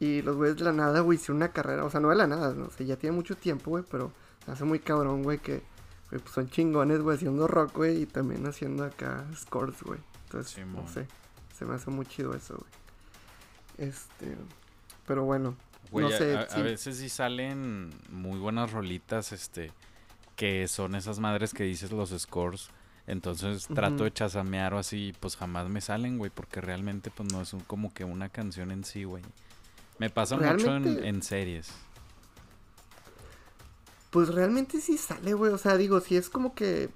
Y 0.00 0.22
los 0.22 0.36
güeyes 0.36 0.56
de 0.56 0.64
la 0.64 0.72
nada, 0.72 1.00
güey, 1.00 1.18
hicieron 1.18 1.38
una 1.38 1.52
carrera, 1.52 1.84
o 1.84 1.90
sea, 1.90 2.00
no 2.00 2.08
de 2.08 2.16
la 2.16 2.26
nada, 2.26 2.54
no, 2.54 2.66
o 2.66 2.70
sea, 2.70 2.86
ya 2.86 2.96
tiene 2.96 3.16
mucho 3.16 3.36
tiempo, 3.36 3.70
güey, 3.70 3.84
pero 3.90 4.12
se 4.44 4.52
hace 4.52 4.64
muy 4.64 4.78
cabrón, 4.78 5.24
güey, 5.24 5.38
que 5.38 5.62
güey, 6.10 6.22
pues 6.22 6.32
son 6.32 6.48
chingones, 6.48 7.00
güey, 7.02 7.16
haciendo 7.16 7.48
rock, 7.48 7.76
güey, 7.76 8.02
y 8.02 8.06
también 8.06 8.46
haciendo 8.46 8.84
acá 8.84 9.26
scores, 9.34 9.82
güey. 9.82 10.00
Entonces, 10.24 10.52
Simón. 10.52 10.84
no 10.84 10.88
sé, 10.88 11.06
se 11.56 11.64
me 11.64 11.74
hace 11.74 11.90
muy 11.90 12.06
chido 12.06 12.34
eso, 12.34 12.56
güey. 12.56 13.88
Este, 13.88 14.36
pero 15.06 15.24
bueno, 15.24 15.56
Güey, 15.90 16.08
No 16.08 16.14
a- 16.14 16.18
sé, 16.18 16.36
a, 16.36 16.40
a 16.42 16.48
sí. 16.50 16.62
veces 16.62 16.96
sí 16.98 17.08
salen 17.08 17.90
muy 18.10 18.38
buenas 18.38 18.72
rolitas, 18.72 19.32
este, 19.32 19.72
que 20.36 20.68
son 20.68 20.94
esas 20.94 21.18
madres 21.18 21.54
que 21.54 21.64
dices 21.64 21.90
los 21.92 22.10
scores. 22.10 22.68
Entonces 23.06 23.66
trato 23.74 24.04
de 24.04 24.12
chasamear 24.12 24.74
o 24.74 24.78
así, 24.78 25.14
pues 25.18 25.34
jamás 25.36 25.68
me 25.70 25.80
salen, 25.80 26.18
güey, 26.18 26.30
porque 26.30 26.60
realmente 26.60 27.10
pues 27.10 27.32
no 27.32 27.40
es 27.40 27.52
un- 27.54 27.60
como 27.60 27.92
que 27.94 28.04
una 28.04 28.28
canción 28.28 28.70
en 28.70 28.84
sí, 28.84 29.04
güey. 29.04 29.22
Me 29.98 30.10
pasa 30.10 30.36
mucho 30.36 30.76
en, 30.76 31.22
series. 31.22 31.72
Pues 34.10 34.28
realmente 34.34 34.80
sí 34.80 34.96
sale, 34.96 35.34
güey. 35.34 35.52
O 35.52 35.58
sea, 35.58 35.76
digo, 35.76 36.00
si 36.00 36.16
es 36.16 36.28
como 36.30 36.54
que. 36.54 36.90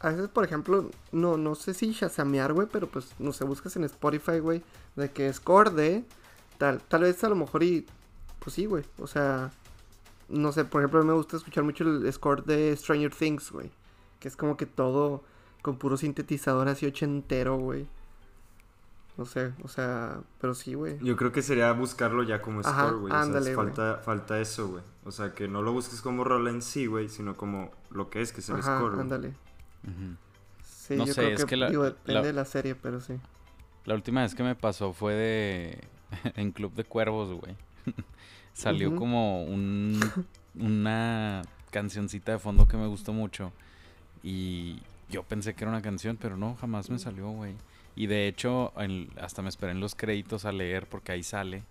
A 0.00 0.08
veces, 0.10 0.28
por 0.28 0.44
ejemplo, 0.44 0.90
no, 1.12 1.36
no 1.36 1.54
sé 1.54 1.74
si 1.74 1.92
shazamear, 1.92 2.54
güey, 2.54 2.66
pero 2.72 2.86
pues 2.88 3.08
no 3.18 3.32
sé, 3.34 3.44
buscas 3.44 3.76
en 3.76 3.84
Spotify, 3.84 4.38
güey, 4.38 4.62
de 4.96 5.10
que 5.10 5.30
score 5.32 5.70
de 5.72 6.04
tal. 6.58 6.80
Tal 6.80 7.02
vez 7.02 7.22
a 7.24 7.28
lo 7.28 7.36
mejor 7.36 7.62
y. 7.62 7.86
Pues 8.40 8.54
sí, 8.54 8.66
güey. 8.66 8.84
O 8.98 9.06
sea, 9.06 9.50
no 10.28 10.50
sé, 10.52 10.64
por 10.64 10.80
ejemplo, 10.82 11.00
a 11.00 11.02
mí 11.02 11.08
me 11.08 11.14
gusta 11.14 11.36
escuchar 11.36 11.64
mucho 11.64 11.84
el 11.84 12.12
score 12.12 12.44
de 12.44 12.76
Stranger 12.76 13.14
Things, 13.14 13.50
güey. 13.52 13.70
Que 14.18 14.28
es 14.28 14.36
como 14.36 14.56
que 14.56 14.66
todo 14.66 15.22
con 15.62 15.76
puro 15.76 15.96
sintetizador 15.96 16.68
así 16.68 16.86
ochentero, 16.86 17.56
güey. 17.58 17.86
No 19.16 19.26
sé, 19.26 19.52
o 19.62 19.68
sea, 19.68 20.20
pero 20.40 20.54
sí, 20.54 20.72
güey. 20.74 20.98
Yo 21.00 21.14
creo 21.16 21.30
que 21.32 21.42
sería 21.42 21.70
buscarlo 21.72 22.22
ya 22.22 22.40
como 22.40 22.60
Ajá, 22.60 22.86
score, 22.88 22.96
güey. 23.00 23.12
O 23.12 23.14
sea, 23.16 23.22
ándale, 23.22 23.54
falta, 23.54 23.96
falta 24.02 24.40
eso, 24.40 24.68
güey. 24.68 24.82
O 25.04 25.10
sea, 25.10 25.34
que 25.34 25.46
no 25.48 25.60
lo 25.60 25.72
busques 25.72 26.00
como 26.00 26.24
rola 26.24 26.48
en 26.50 26.62
sí, 26.62 26.86
güey, 26.86 27.08
sino 27.10 27.36
como 27.36 27.70
lo 27.90 28.08
que 28.08 28.22
es, 28.22 28.32
que 28.32 28.40
es 28.40 28.48
el 28.48 28.56
Ajá, 28.56 28.78
score. 28.78 28.90
güey. 28.92 29.00
ándale. 29.02 29.34
Sí, 30.62 30.96
No 30.96 31.04
yo 31.06 31.12
sé, 31.12 31.20
creo 31.22 31.34
es 31.36 31.44
que, 31.44 31.50
que 31.50 31.56
la- 31.56 31.68
digo, 31.70 31.84
depende 31.84 32.14
la- 32.14 32.22
de 32.22 32.32
la 32.32 32.44
serie, 32.44 32.74
pero 32.74 33.00
sí. 33.00 33.14
La 33.84 33.94
última 33.94 34.22
vez 34.22 34.34
que 34.34 34.42
me 34.42 34.54
pasó 34.54 34.92
fue 34.92 35.14
de 35.14 35.84
en 36.36 36.52
Club 36.52 36.72
de 36.74 36.84
Cuervos, 36.84 37.30
güey. 37.40 37.56
Salió 38.52 38.94
como 38.94 39.44
un 39.44 40.00
una 40.54 41.42
cancioncita 41.70 42.32
de 42.32 42.38
fondo 42.38 42.66
que 42.66 42.76
me 42.76 42.86
gustó 42.88 43.12
mucho 43.12 43.52
y 44.22 44.80
yo 45.08 45.22
pensé 45.22 45.54
que 45.54 45.64
era 45.64 45.70
una 45.70 45.82
canción, 45.82 46.16
pero 46.20 46.36
no, 46.36 46.56
jamás 46.56 46.90
me 46.90 46.98
salió, 46.98 47.30
güey. 47.30 47.54
Y 47.96 48.06
de 48.06 48.28
hecho, 48.28 48.72
en- 48.76 49.10
hasta 49.20 49.42
me 49.42 49.48
esperé 49.48 49.72
en 49.72 49.80
los 49.80 49.94
créditos 49.94 50.44
a 50.44 50.52
leer 50.52 50.86
porque 50.86 51.12
ahí 51.12 51.22
sale. 51.22 51.62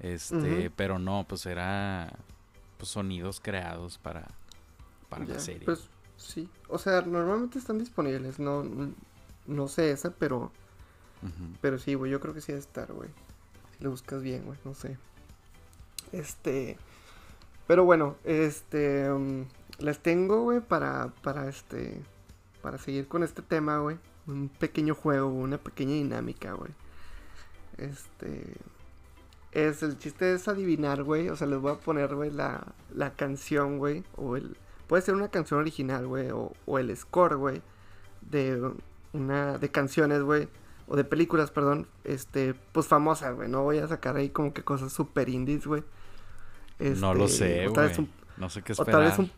Este, 0.00 0.70
pero 0.70 0.98
no, 0.98 1.24
pues 1.28 1.44
era 1.46 2.12
pues 2.78 2.90
sonidos 2.90 3.40
creados 3.40 3.98
para 3.98 4.26
para 5.08 5.24
la 5.26 5.38
serie. 5.38 5.66
Pues 5.66 5.88
sí, 6.16 6.48
o 6.68 6.78
sea, 6.78 7.02
normalmente 7.02 7.58
están 7.58 7.78
disponibles, 7.78 8.38
no, 8.38 8.64
no 9.46 9.68
sé 9.68 9.90
esa, 9.90 10.10
pero, 10.10 10.50
pero 11.60 11.78
sí, 11.78 11.94
güey, 11.94 12.10
yo 12.10 12.20
creo 12.20 12.32
que 12.34 12.40
sí 12.40 12.48
debe 12.52 12.60
estar, 12.60 12.92
güey. 12.92 13.10
Si 13.76 13.84
lo 13.84 13.90
buscas 13.90 14.22
bien, 14.22 14.44
güey, 14.44 14.58
no 14.64 14.74
sé. 14.74 14.96
Este, 16.12 16.76
pero 17.66 17.84
bueno, 17.84 18.16
este, 18.24 19.10
um, 19.10 19.46
les 19.78 19.98
tengo, 20.00 20.42
güey, 20.42 20.60
para, 20.60 21.12
para 21.22 21.48
este, 21.48 22.02
para 22.62 22.78
seguir 22.78 23.06
con 23.08 23.22
este 23.22 23.42
tema, 23.42 23.78
güey, 23.78 23.96
un 24.26 24.48
pequeño 24.48 24.94
juego, 24.94 25.28
una 25.28 25.58
pequeña 25.58 25.94
dinámica, 25.94 26.52
güey. 26.52 26.72
Este, 27.78 28.56
es 29.52 29.82
el 29.82 29.98
chiste 29.98 30.34
es 30.34 30.48
adivinar, 30.48 31.02
güey, 31.02 31.28
o 31.28 31.36
sea, 31.36 31.46
les 31.46 31.60
voy 31.60 31.72
a 31.72 31.76
poner, 31.76 32.14
güey, 32.14 32.30
la, 32.30 32.66
la 32.94 33.14
canción, 33.14 33.78
güey, 33.78 34.04
o 34.16 34.36
el, 34.36 34.56
puede 34.86 35.02
ser 35.02 35.14
una 35.14 35.28
canción 35.28 35.60
original, 35.60 36.06
güey, 36.06 36.30
o, 36.30 36.52
o 36.66 36.78
el 36.78 36.96
score, 36.96 37.36
güey, 37.36 37.62
de 38.20 38.72
una, 39.12 39.58
de 39.58 39.70
canciones, 39.70 40.22
güey, 40.22 40.48
o 40.88 40.96
de 40.96 41.04
películas, 41.04 41.52
perdón, 41.52 41.86
este, 42.02 42.54
pues 42.72 42.88
famosas, 42.88 43.34
güey, 43.36 43.48
no 43.48 43.62
voy 43.62 43.78
a 43.78 43.88
sacar 43.88 44.16
ahí 44.16 44.30
como 44.30 44.52
que 44.52 44.64
cosas 44.64 44.92
super 44.92 45.28
indies, 45.28 45.66
güey. 45.66 45.84
No 46.80 47.14
lo 47.14 47.26
Este, 47.26 47.36
sé, 47.62 47.68
o 47.68 47.72
güey. 47.72 47.98
un- 47.98 48.10
No 48.36 48.48
sé 48.50 48.62
qué 48.62 48.72
o 48.72 48.74
esperar. 48.74 48.92
tal 48.92 49.02
vez 49.10 49.18
un 49.18 49.30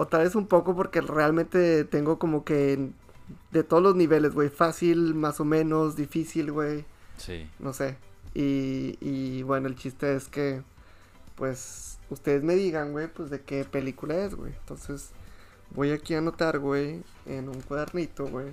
o 0.00 0.06
tal 0.06 0.22
vez 0.22 0.34
un 0.36 0.46
poco 0.46 0.76
porque 0.76 1.00
realmente 1.00 1.84
tengo 1.84 2.18
como 2.20 2.44
que 2.44 2.90
de 3.50 3.62
todos 3.64 3.82
los 3.82 3.96
niveles, 3.96 4.32
güey, 4.32 4.48
fácil, 4.48 5.14
más 5.14 5.40
o 5.40 5.44
menos, 5.44 5.96
difícil, 5.96 6.52
güey, 6.52 6.84
Sí. 7.16 7.48
no 7.58 7.72
sé. 7.72 7.96
Y, 8.34 8.96
y 9.00 9.42
bueno, 9.42 9.66
el 9.66 9.74
chiste 9.74 10.14
es 10.14 10.28
que 10.28 10.62
pues 11.34 11.98
ustedes 12.10 12.42
me 12.44 12.54
digan, 12.54 12.92
güey, 12.92 13.08
pues 13.08 13.28
de 13.30 13.40
qué 13.40 13.64
película 13.64 14.16
es, 14.24 14.34
güey. 14.36 14.52
Entonces, 14.52 15.10
voy 15.74 15.90
aquí 15.90 16.14
a 16.14 16.18
anotar, 16.18 16.58
güey, 16.60 17.02
en 17.26 17.48
un 17.48 17.60
cuadernito, 17.62 18.26
güey. 18.26 18.46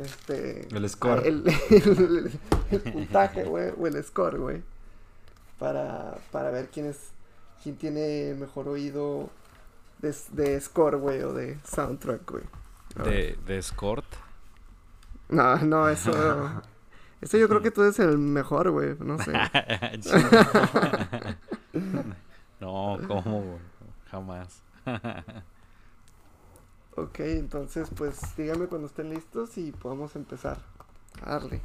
Este 0.00 0.68
El 0.74 0.88
score. 0.88 1.22
el, 1.26 1.44
el- 1.70 2.30
el 2.70 2.80
puntaje, 2.92 3.44
güey, 3.44 3.72
o 3.78 3.86
el 3.86 4.02
score, 4.02 4.38
güey. 4.38 4.62
Para, 5.58 6.16
para 6.32 6.50
ver 6.50 6.68
quién 6.70 6.86
es 6.86 7.12
quién 7.62 7.76
tiene 7.76 8.34
mejor 8.34 8.68
oído 8.68 9.30
de, 9.98 10.14
de 10.32 10.60
score, 10.60 10.96
güey, 10.96 11.22
o 11.22 11.32
de 11.32 11.58
soundtrack, 11.64 12.30
güey. 12.30 12.44
De, 13.04 13.38
de 13.46 13.58
escort. 13.58 14.04
No, 15.28 15.56
no, 15.58 15.88
eso. 15.88 16.12
Eso 17.20 17.38
yo 17.38 17.48
creo 17.48 17.62
que 17.62 17.70
tú 17.70 17.82
eres 17.82 17.98
el 18.00 18.18
mejor, 18.18 18.70
güey. 18.70 18.96
No 18.98 19.16
sé. 19.18 19.32
no, 22.60 22.98
¿cómo, 23.06 23.42
güey? 23.42 23.58
Jamás. 24.10 24.62
Ok, 26.96 27.20
entonces, 27.20 27.88
pues 27.96 28.20
díganme 28.36 28.66
cuando 28.66 28.86
estén 28.86 29.08
listos 29.10 29.56
y 29.56 29.72
podemos 29.72 30.14
empezar. 30.16 30.58
A 31.24 31.30
darle. 31.32 31.60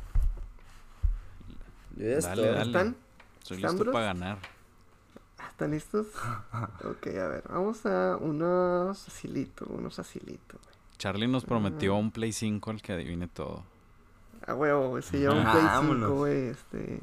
Yo 1.98 2.06
ya 2.08 2.20
Dale, 2.20 2.50
estoy. 2.50 2.56
dale. 2.56 2.62
¿Están? 2.62 2.96
¿Están, 3.56 3.76
listo 3.76 3.92
para 3.92 4.06
ganar. 4.08 4.38
¿Están 5.52 5.72
listos? 5.72 6.08
Ok, 6.84 7.08
a 7.08 7.28
ver. 7.28 7.44
Vamos 7.50 7.86
a 7.86 8.18
unos 8.18 9.04
facilito, 9.06 9.66
unos 9.70 9.96
facilito, 9.96 10.58
güey. 10.64 10.76
Charlie 10.98 11.28
nos 11.28 11.46
prometió 11.46 11.96
un 11.96 12.12
Play 12.12 12.32
5 12.32 12.72
al 12.72 12.82
que 12.82 12.94
adivine 12.94 13.28
todo. 13.28 13.64
A 14.46 14.54
huevo, 14.56 14.90
güey. 14.90 15.04
Se 15.04 15.20
lleva 15.20 15.36
un 15.36 15.44
Play 15.44 15.56
5, 15.56 15.66
Vámonos. 15.66 16.12
güey. 16.12 16.48
Este. 16.48 17.00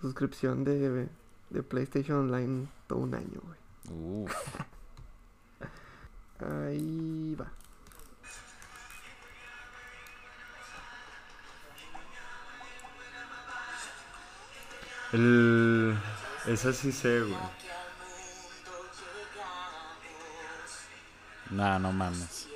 Suscripción 0.00 0.62
de, 0.64 1.08
de 1.50 1.62
PlayStation 1.64 2.18
Online 2.18 2.68
todo 2.86 3.00
un 3.00 3.14
año, 3.14 3.40
güey. 3.42 3.58
Ahí 6.40 7.34
va. 7.34 7.50
El... 15.12 15.96
Esa 16.46 16.72
sí 16.72 16.92
sé, 16.92 17.20
güey. 17.20 17.36
Nah, 21.50 21.78
no 21.78 21.92
mames. 21.92 22.48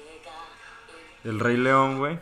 El 1.24 1.40
Rey 1.40 1.56
León, 1.56 1.98
güey. 1.98 2.18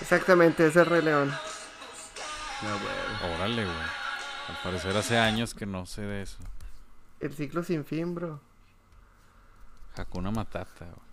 Exactamente, 0.00 0.66
ese 0.66 0.82
es 0.82 0.88
Rey 0.88 1.02
León. 1.02 1.28
No, 2.62 2.68
güey. 2.78 3.34
Órale, 3.34 3.64
güey. 3.64 3.76
Al 4.48 4.56
parecer 4.62 4.96
hace 4.96 5.18
años 5.18 5.54
que 5.54 5.66
no 5.66 5.84
sé 5.86 6.02
de 6.02 6.22
eso. 6.22 6.38
El 7.20 7.34
ciclo 7.34 7.62
sin 7.62 7.84
fin, 7.84 8.14
bro. 8.14 8.40
Hakuna 9.96 10.30
Matata, 10.30 10.84
güey. 10.84 11.07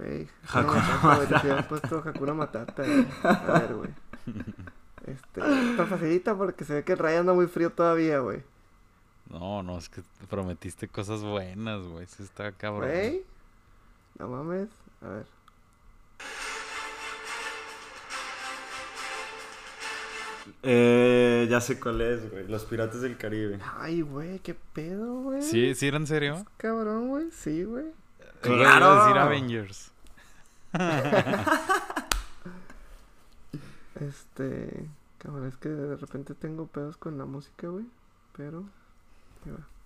Güey, 0.00 0.28
Hakuna 0.48 0.80
Hakuna 0.80 1.02
Matata, 1.02 1.16
güey. 1.16 1.28
Te 1.28 1.34
habían 1.36 1.68
puesto 1.68 1.98
Hakuna 1.98 2.34
Matata. 2.34 2.82
A 3.22 3.58
ver, 3.58 3.74
güey. 3.74 3.90
Este, 5.06 5.70
está 5.70 5.86
facilita 5.86 6.34
porque 6.36 6.64
se 6.64 6.74
ve 6.74 6.84
que 6.84 6.92
el 6.92 6.98
Ray 6.98 7.16
anda 7.16 7.34
muy 7.34 7.46
frío 7.46 7.70
todavía, 7.70 8.20
güey. 8.20 8.42
No, 9.28 9.62
no, 9.62 9.76
es 9.76 9.88
que 9.90 10.00
te 10.00 10.26
prometiste 10.26 10.88
cosas 10.88 11.22
buenas, 11.22 11.82
güey. 11.82 12.04
Eso 12.04 12.22
está 12.22 12.50
cabrón. 12.52 12.88
Güey. 12.88 13.22
No 14.18 14.28
mames. 14.28 14.68
A 15.02 15.08
ver. 15.08 15.26
Eh, 20.62 21.46
ya 21.50 21.60
sé 21.60 21.78
cuál 21.78 22.00
es, 22.00 22.30
güey. 22.30 22.48
Los 22.48 22.64
Piratas 22.64 23.02
del 23.02 23.18
Caribe. 23.18 23.58
Ay, 23.78 24.00
güey, 24.00 24.38
qué 24.38 24.54
pedo, 24.54 25.20
güey. 25.22 25.42
¿Sí, 25.42 25.74
sí 25.74 25.88
era 25.88 25.98
en 25.98 26.06
serio? 26.06 26.46
Cabrón, 26.56 27.08
güey. 27.08 27.30
Sí, 27.30 27.64
güey. 27.64 27.99
Yo 28.44 28.54
iba 28.54 28.74
a 28.74 28.78
¡Claro! 28.78 29.04
decir 29.04 29.18
Avengers. 29.18 29.90
Este. 34.00 34.86
Cabrón, 35.18 35.48
es 35.48 35.56
que 35.56 35.68
de 35.68 35.96
repente 35.96 36.34
tengo 36.34 36.66
pedos 36.66 36.96
con 36.96 37.18
la 37.18 37.24
música, 37.26 37.68
güey. 37.68 37.84
Pero. 38.36 38.64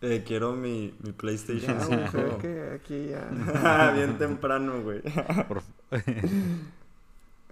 Eh, 0.01 0.23
quiero 0.27 0.53
mi, 0.53 0.95
mi 1.03 1.13
PlayStation 1.13 1.79
Ya, 1.79 1.87
güey, 1.87 2.09
se 2.09 2.17
ve 2.19 2.25
5. 2.29 2.39
que 2.39 2.71
aquí 2.75 3.07
ya. 3.09 3.93
Bien 3.95 4.19
temprano, 4.19 4.83
güey. 4.83 5.01
Por- 5.49 5.63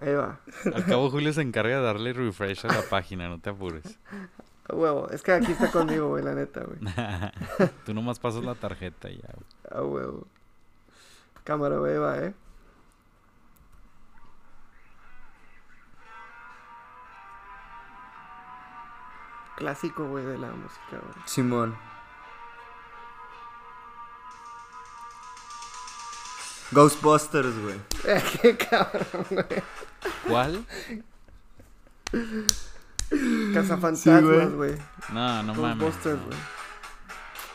Ahí 0.01 0.15
va. 0.15 0.41
Al 0.75 0.85
cabo, 0.85 1.11
Julio 1.11 1.33
se 1.33 1.43
encarga 1.43 1.77
de 1.77 1.83
darle 1.83 2.13
refresh 2.13 2.65
a 2.67 2.69
la 2.73 2.83
página, 2.91 3.29
no 3.29 3.39
te 3.39 3.51
apures. 3.51 3.99
A 4.69 4.75
huevo. 4.75 5.09
Es 5.11 5.23
que 5.23 5.33
aquí 5.33 5.53
está 5.53 5.71
conmigo, 5.71 6.09
güey, 6.09 6.25
la 6.25 6.35
neta, 6.35 6.63
güey. 6.65 6.79
Tú 7.87 7.95
nomás 7.95 8.19
pasas 8.19 8.43
la 8.45 8.55
tarjeta 8.57 9.11
y 9.11 9.19
ya, 9.19 9.29
güey. 9.33 9.47
A 9.71 9.83
huevo. 9.85 10.27
Cámara, 11.45 11.79
va, 11.79 12.19
eh. 12.19 12.35
Clásico, 19.57 20.07
güey, 20.07 20.25
de 20.25 20.39
la 20.39 20.51
música, 20.51 20.91
güey. 20.91 21.15
Simón. 21.27 21.77
Ghostbusters, 26.71 27.59
güey. 27.61 27.81
Qué 28.43 28.57
cabrón, 28.57 29.27
güey. 29.31 29.63
¿Cuál? 30.27 30.67
Cazafantasmas, 33.53 34.53
güey. 34.53 34.79
No, 35.13 35.43
no 35.43 35.55
mames. 35.55 35.79
Ghostbusters, 35.79 36.19
no. 36.21 36.27
güey. 36.27 36.39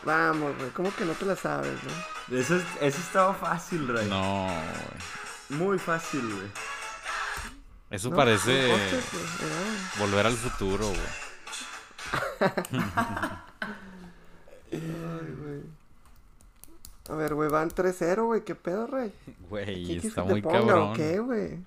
Vamos, 0.04 0.56
güey. 0.56 0.70
¿Cómo 0.70 0.94
que 0.94 1.04
no 1.04 1.12
te 1.12 1.26
la 1.26 1.36
sabes, 1.36 1.82
güey? 1.82 2.17
Ese, 2.30 2.56
ese 2.80 3.00
estaba 3.00 3.32
fácil, 3.34 3.88
Ray. 3.88 4.08
No, 4.08 4.46
güey. 4.46 5.60
Muy 5.60 5.78
fácil, 5.78 6.20
güey. 6.20 6.48
Eso 7.90 8.10
No, 8.10 8.16
parece 8.16 8.66
güey, 8.68 8.70
era. 8.70 9.00
volver 9.98 10.26
al 10.26 10.34
futuro, 10.34 10.88
güey. 10.88 11.00
Ay, 14.70 15.34
güey. 15.40 15.62
A 17.08 17.14
ver, 17.14 17.34
güey, 17.34 17.48
van 17.48 17.70
3-0, 17.70 18.26
güey. 18.26 18.44
¿Qué 18.44 18.54
pedo, 18.54 18.86
rey? 18.86 19.12
Güey, 19.48 19.84
¿Quieres 19.86 20.04
está 20.04 20.22
muy 20.24 20.42
ponga 20.42 20.58
cabrón. 20.58 20.92
qué, 20.94 21.18
güey? 21.20 21.58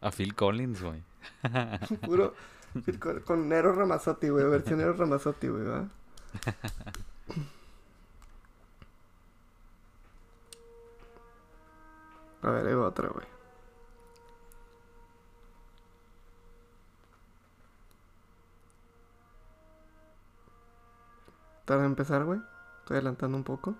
A 0.00 0.10
Phil 0.10 0.34
Collins, 0.34 0.80
güey. 0.82 1.02
Puro. 2.06 2.34
Con, 2.98 3.20
con 3.20 3.48
Nero 3.48 3.72
Ramazzotti, 3.74 4.28
güey. 4.30 4.46
Versión 4.48 4.78
Nero 4.78 4.94
Ramazzotti, 4.94 5.48
güey, 5.48 5.64
¿va? 5.64 5.86
A 12.44 12.50
ver, 12.50 12.78
va 12.78 12.88
otra, 12.88 13.08
güey. 13.08 13.26
Tarda 21.64 21.84
en 21.84 21.90
empezar, 21.90 22.24
güey. 22.24 22.40
Estoy 22.80 22.96
adelantando 22.96 23.38
un 23.38 23.44
poco. 23.44 23.74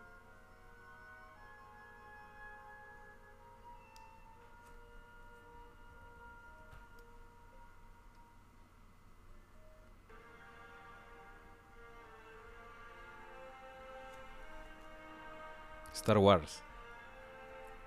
Star 15.92 16.18
Wars, 16.18 16.62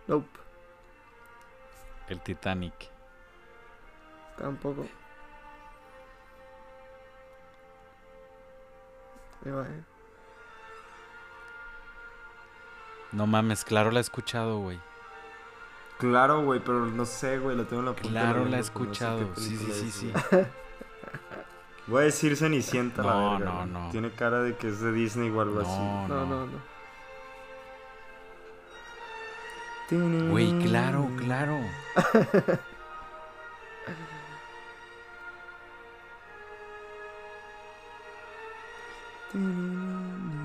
Nope. 0.08 0.47
El 2.10 2.20
Titanic. 2.22 2.74
Tampoco. 4.38 4.86
Ahí 9.46 9.52
va, 9.52 9.64
eh. 9.64 9.84
No 13.12 13.26
mames, 13.28 13.64
claro 13.64 13.92
la 13.92 14.00
he 14.00 14.02
escuchado, 14.02 14.60
güey. 14.60 14.80
Claro, 16.00 16.44
güey, 16.44 16.60
pero 16.60 16.86
no 16.86 17.06
sé, 17.06 17.40
güey, 17.40 17.56
lo 17.56 17.66
tengo 17.66 17.80
en 17.82 17.86
la 17.88 17.94
punta 17.94 18.10
Claro 18.10 18.40
la 18.46 18.46
he 18.46 18.46
no 18.46 18.52
sé 18.52 18.60
escuchado. 18.60 19.36
Sí, 19.36 19.58
sí, 19.58 19.72
sí, 19.72 19.88
es, 19.88 19.94
sí. 19.94 20.14
Voy 21.88 22.02
a 22.02 22.06
decir 22.06 22.36
Cenicienta, 22.36 23.02
la 23.02 23.14
No, 23.14 23.32
verga, 23.38 23.46
no, 23.52 23.58
güey. 23.60 23.70
no. 23.72 23.90
Tiene 23.92 24.12
cara 24.12 24.42
de 24.42 24.56
que 24.58 24.68
es 24.68 24.82
de 24.82 24.92
Disney 24.92 25.30
o 25.32 25.42
algo 25.42 25.62
así. 25.62 25.70
No, 25.70 26.08
No, 26.08 26.26
no. 26.26 26.26
no, 26.26 26.46
no. 26.48 26.77
Güey, 29.90 30.60
claro, 30.64 31.10
claro. 31.18 31.62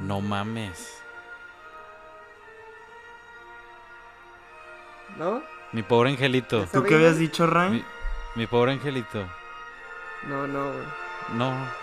No 0.07 0.21
mames. 0.21 1.03
¿No? 5.17 5.43
Mi 5.73 5.83
pobre 5.83 6.11
angelito. 6.11 6.67
¿Tú 6.73 6.85
qué 6.85 6.95
habías 6.95 7.19
dicho, 7.19 7.47
Ryan? 7.47 7.73
Mi, 7.73 7.85
mi 8.37 8.47
pobre 8.47 8.73
angelito. 8.73 9.27
No, 10.29 10.47
no, 10.47 10.73
güey. 10.73 10.87
No. 11.35 11.51
Ay. 11.51 11.83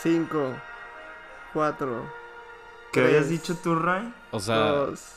Cinco, 0.00 0.54
cuatro, 1.52 2.10
¿Qué 2.92 3.00
habías 3.00 3.28
dicho 3.30 3.56
tú, 3.56 3.74
Ryan? 3.74 4.14
O 4.32 4.40
sea, 4.40 4.56
dos. 4.56 5.14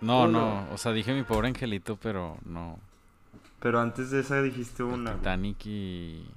no, 0.00 0.24
uno. 0.24 0.64
no. 0.66 0.74
O 0.74 0.78
sea, 0.78 0.92
dije 0.92 1.14
mi 1.14 1.22
pobre 1.22 1.48
angelito, 1.48 1.96
pero 1.96 2.36
no. 2.44 2.78
Pero 3.60 3.80
antes 3.80 4.10
de 4.10 4.20
esa 4.20 4.42
dijiste 4.42 4.82
El 4.82 4.88
una. 4.88 5.14
Titanic 5.14 5.64
y. 5.66 6.28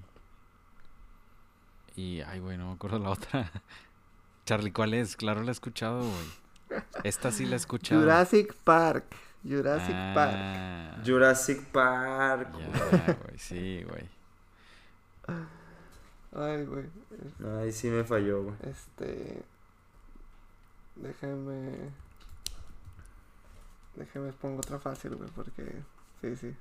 Y. 1.96 2.22
Ay, 2.22 2.40
güey, 2.40 2.58
no 2.58 2.68
me 2.68 2.74
acuerdo 2.74 3.00
la 3.00 3.10
otra. 3.10 3.52
Charlie, 4.46 4.72
¿cuál 4.72 4.94
es? 4.94 5.16
Claro, 5.16 5.42
la 5.42 5.50
he 5.50 5.52
escuchado, 5.52 6.02
güey. 6.02 6.84
Esta 7.04 7.32
sí 7.32 7.46
la 7.46 7.54
he 7.54 7.58
escuchado. 7.58 8.00
Jurassic 8.02 8.54
Park. 8.64 9.16
Jurassic 9.44 9.96
Park. 10.14 10.36
Ah, 10.36 11.02
Jurassic 11.04 11.66
Park. 11.72 12.50
Ya, 12.60 13.14
güey, 13.14 13.38
sí, 13.38 13.84
güey. 13.84 14.10
Ay, 16.36 16.66
güey. 16.66 16.86
Ay, 17.60 17.72
sí 17.72 17.88
me 17.88 18.04
falló, 18.04 18.44
güey. 18.44 18.56
Este. 18.64 19.44
Déjame. 20.96 21.92
Déjame 23.96 24.32
pongo 24.34 24.58
otra 24.60 24.80
fácil, 24.80 25.16
güey, 25.16 25.30
porque. 25.32 25.82
Sí, 26.22 26.36
sí. 26.36 26.56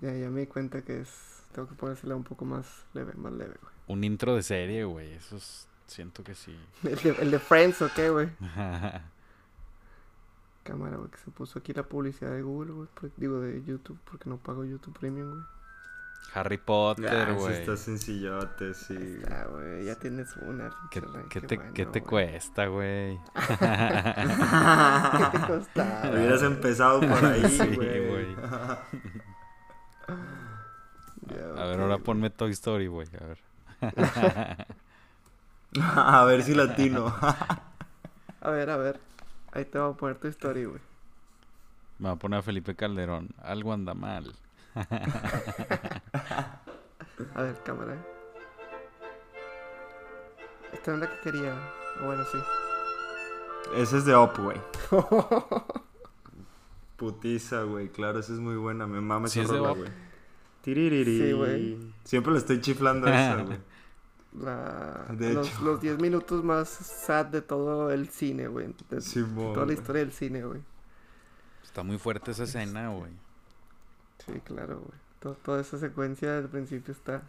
Ya, 0.00 0.12
ya 0.14 0.28
me 0.30 0.40
di 0.40 0.46
cuenta 0.46 0.82
que 0.82 1.00
es. 1.00 1.42
Tengo 1.52 1.68
que 1.68 1.74
ponérsela 1.74 2.16
un 2.16 2.24
poco 2.24 2.44
más 2.44 2.84
leve, 2.94 3.12
más 3.14 3.32
leve, 3.32 3.54
güey. 3.62 3.72
Un 3.86 4.02
intro 4.04 4.34
de 4.34 4.42
serie, 4.42 4.84
güey. 4.84 5.12
Eso 5.12 5.36
es- 5.36 5.68
siento 5.86 6.24
que 6.24 6.34
sí. 6.34 6.58
El 6.82 6.96
de, 6.96 7.10
el 7.10 7.30
de 7.30 7.38
Friends, 7.38 7.80
¿o 7.82 7.88
qué, 7.94 8.10
güey? 8.10 8.28
Cámara, 10.64 10.96
güey, 10.96 11.10
que 11.10 11.18
se 11.18 11.30
puso 11.30 11.58
aquí 11.58 11.72
la 11.74 11.82
publicidad 11.82 12.30
de 12.32 12.40
Google, 12.42 12.72
güey. 12.72 12.88
Digo, 13.18 13.38
de 13.40 13.62
YouTube, 13.64 13.98
porque 14.10 14.28
no 14.30 14.38
pago 14.38 14.64
YouTube 14.64 14.98
Premium, 14.98 15.30
güey. 15.32 15.42
Harry 16.32 16.58
Potter, 16.58 17.28
Ah, 17.28 17.30
sí 17.30 17.32
güey. 17.34 17.54
está 17.54 17.76
sencillote, 17.76 18.74
sí. 18.74 18.96
Está, 19.22 19.44
güey. 19.44 19.84
Ya 19.84 19.94
tienes 19.96 20.34
una. 20.38 20.70
¿Qué, 20.90 21.00
qué 21.00 21.06
qué 21.28 21.40
te, 21.46 21.56
bueno, 21.56 21.72
qué 21.74 21.86
te 21.86 22.02
cuesta, 22.02 22.66
güey? 22.66 23.18
¿Qué 23.34 25.38
te 25.38 25.46
costaba? 25.46 26.02
Hubieras 26.12 26.42
empezado 26.42 27.00
por 27.00 27.24
ahí, 27.24 27.44
Sí, 27.48 27.66
güey. 27.76 28.08
güey. 28.08 28.36
Ya, 31.26 31.62
A 31.62 31.66
ver, 31.66 31.80
ahora 31.80 31.98
ponme 31.98 32.30
Toy 32.30 32.50
Story, 32.52 32.86
güey. 32.88 33.06
A 33.20 33.24
ver. 33.26 33.38
a 35.80 36.24
ver 36.24 36.42
si 36.42 36.54
latino. 36.54 37.14
A 38.40 38.50
ver, 38.50 38.70
a 38.70 38.76
ver. 38.76 38.98
Ahí 39.52 39.64
te 39.64 39.78
voy 39.78 39.92
a 39.92 39.96
poner 39.96 40.18
tu 40.18 40.26
story, 40.28 40.64
güey. 40.64 40.80
Me 42.00 42.08
va 42.08 42.14
a 42.14 42.16
poner 42.16 42.40
a 42.40 42.42
Felipe 42.42 42.74
Calderón. 42.74 43.28
Algo 43.40 43.72
anda 43.72 43.94
mal. 43.94 44.34
A 47.34 47.42
ver, 47.42 47.62
cámara. 47.62 47.96
Esta 50.72 50.90
no 50.90 50.96
es 50.96 51.10
la 51.10 51.16
que 51.16 51.30
quería. 51.30 51.54
O 52.02 52.06
bueno, 52.06 52.24
sí. 52.24 52.38
Ese 53.76 53.98
es 53.98 54.04
de 54.04 54.16
Up, 54.16 54.32
güey. 54.36 54.60
Putiza, 56.96 57.62
güey. 57.62 57.88
Claro, 57.88 58.18
esa 58.20 58.32
es 58.32 58.38
muy 58.38 58.56
buena. 58.56 58.86
Me 58.86 59.00
mama 59.00 59.28
Sí 59.28 59.40
esa 59.40 59.52
rola, 59.52 59.70
güey. 59.70 59.90
Tiririri. 60.62 61.18
Sí, 61.18 61.32
güey. 61.32 61.78
Siempre 62.04 62.32
le 62.32 62.38
estoy 62.38 62.60
chiflando 62.60 63.06
a 63.06 63.10
esa, 63.10 63.42
güey. 63.42 63.58
La, 64.40 65.06
De 65.10 65.32
los, 65.32 65.46
hecho. 65.48 65.62
los 65.62 65.80
10 65.80 66.00
minutos 66.00 66.42
más 66.42 66.68
sad 66.68 67.26
de 67.26 67.40
todo 67.40 67.92
el 67.92 68.08
cine, 68.08 68.48
güey. 68.48 68.74
De 68.90 69.00
toda 69.00 69.64
la 69.64 69.72
historia 69.72 70.00
del 70.00 70.10
cine, 70.12 70.44
güey. 70.44 70.60
Está 71.62 71.84
muy 71.84 71.98
fuerte 71.98 72.32
esa 72.32 72.42
escena, 72.42 72.88
güey. 72.88 73.12
Sí, 74.26 74.32
claro, 74.44 74.80
güey. 74.80 75.03
To- 75.24 75.34
toda 75.42 75.60
esa 75.62 75.78
secuencia 75.78 76.30
del 76.34 76.48
principio 76.48 76.92
está. 76.92 77.22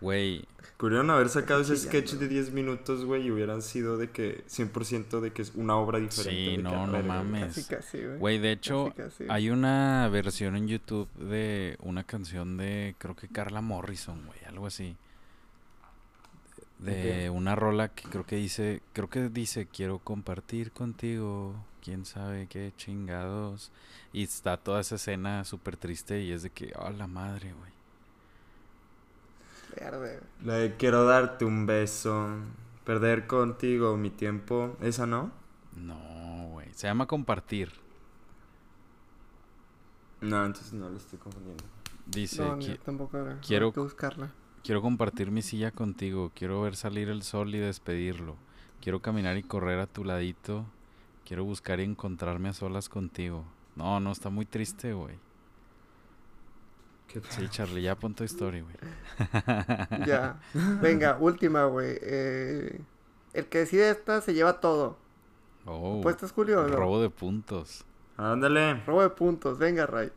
Güey, 0.00 0.44
Pudieron 0.76 1.10
haber 1.10 1.28
sacado 1.28 1.62
ese 1.62 1.76
sketch 1.76 2.12
de 2.12 2.28
10 2.28 2.52
minutos, 2.52 3.04
güey, 3.04 3.22
y 3.26 3.30
hubieran 3.32 3.62
sido 3.62 3.96
de 3.98 4.10
que 4.10 4.44
100% 4.46 5.18
de 5.20 5.32
que 5.32 5.42
es 5.42 5.52
una 5.56 5.74
obra 5.76 5.98
diferente. 5.98 6.30
Sí, 6.52 6.56
de 6.58 6.62
no, 6.62 6.86
no 6.86 7.02
mames. 7.02 7.46
Casi, 7.56 7.64
casi, 7.64 7.98
güey. 8.04 8.18
güey, 8.18 8.38
de 8.38 8.52
hecho, 8.52 8.92
Casi, 8.96 9.24
casi. 9.24 9.24
hay 9.28 9.50
una 9.50 10.08
versión 10.08 10.54
en 10.54 10.68
YouTube 10.68 11.08
de 11.16 11.76
una 11.80 12.04
canción 12.04 12.56
de, 12.58 12.94
creo 12.98 13.16
que 13.16 13.26
Carla 13.26 13.60
Morrison, 13.60 14.24
güey, 14.26 14.38
algo 14.46 14.68
así. 14.68 14.96
De 16.78 17.28
una 17.28 17.56
rola 17.56 17.88
que 17.88 18.08
creo 18.08 18.24
que 18.24 18.36
dice, 18.36 18.82
creo 18.92 19.10
que 19.10 19.28
dice, 19.30 19.66
quiero 19.66 19.98
compartir 19.98 20.70
contigo, 20.70 21.56
quién 21.88 22.04
sabe 22.04 22.46
qué 22.48 22.70
chingados. 22.76 23.72
Y 24.12 24.22
está 24.24 24.58
toda 24.58 24.80
esa 24.82 24.96
escena 24.96 25.42
súper 25.44 25.78
triste 25.78 26.20
y 26.20 26.32
es 26.32 26.42
de 26.42 26.50
que, 26.50 26.70
oh, 26.76 26.90
la 26.90 27.06
madre, 27.06 27.54
güey. 27.54 27.72
La 30.44 30.54
de 30.54 30.76
quiero 30.76 31.04
darte 31.06 31.46
un 31.46 31.64
beso, 31.64 32.28
perder 32.84 33.26
contigo 33.26 33.96
mi 33.96 34.10
tiempo. 34.10 34.76
¿Esa 34.82 35.06
no? 35.06 35.30
No, 35.76 36.48
güey. 36.50 36.68
Se 36.74 36.88
llama 36.88 37.06
compartir. 37.06 37.72
No, 40.20 40.44
entonces 40.44 40.74
no 40.74 40.90
lo 40.90 40.96
estoy 40.98 41.18
confundiendo. 41.18 41.64
Dice, 42.04 42.42
No, 42.42 42.58
"Qui- 42.58 42.76
no, 42.76 42.84
tampoco 42.84 43.16
era. 43.16 43.38
quiero- 43.40 43.68
Hay 43.68 43.72
que 43.72 43.80
buscarla. 43.80 44.30
quiero 44.62 44.82
compartir 44.82 45.30
mi 45.30 45.40
silla 45.40 45.70
contigo, 45.70 46.32
quiero 46.34 46.60
ver 46.60 46.76
salir 46.76 47.08
el 47.08 47.22
sol 47.22 47.54
y 47.54 47.58
despedirlo. 47.58 48.36
Quiero 48.82 49.00
caminar 49.00 49.38
y 49.38 49.42
correr 49.42 49.78
a 49.78 49.86
tu 49.86 50.04
ladito. 50.04 50.66
Quiero 51.28 51.44
buscar 51.44 51.78
y 51.78 51.82
encontrarme 51.82 52.48
a 52.48 52.54
solas 52.54 52.88
contigo. 52.88 53.44
No, 53.76 54.00
no, 54.00 54.12
está 54.12 54.30
muy 54.30 54.46
triste, 54.46 54.94
güey. 54.94 55.18
¿Qué 57.06 57.20
Sí, 57.28 57.46
Charlie, 57.50 57.82
ya 57.82 57.96
pon 57.96 58.14
tu 58.14 58.24
story, 58.24 58.62
güey. 58.62 58.74
Ya. 60.06 60.40
Venga, 60.80 61.18
última, 61.20 61.66
güey. 61.66 61.98
Eh, 62.00 62.80
el 63.34 63.44
que 63.44 63.58
decide 63.58 63.90
esta 63.90 64.22
se 64.22 64.32
lleva 64.32 64.58
todo. 64.58 64.96
Oh, 65.66 66.00
¿Puestas, 66.00 66.32
Julio? 66.32 66.66
no? 66.66 66.74
robo 66.74 67.02
de 67.02 67.10
puntos. 67.10 67.84
Ándale. 68.16 68.82
Robo 68.86 69.02
de 69.02 69.10
puntos. 69.10 69.58
Venga, 69.58 69.84
Ray. 69.84 70.10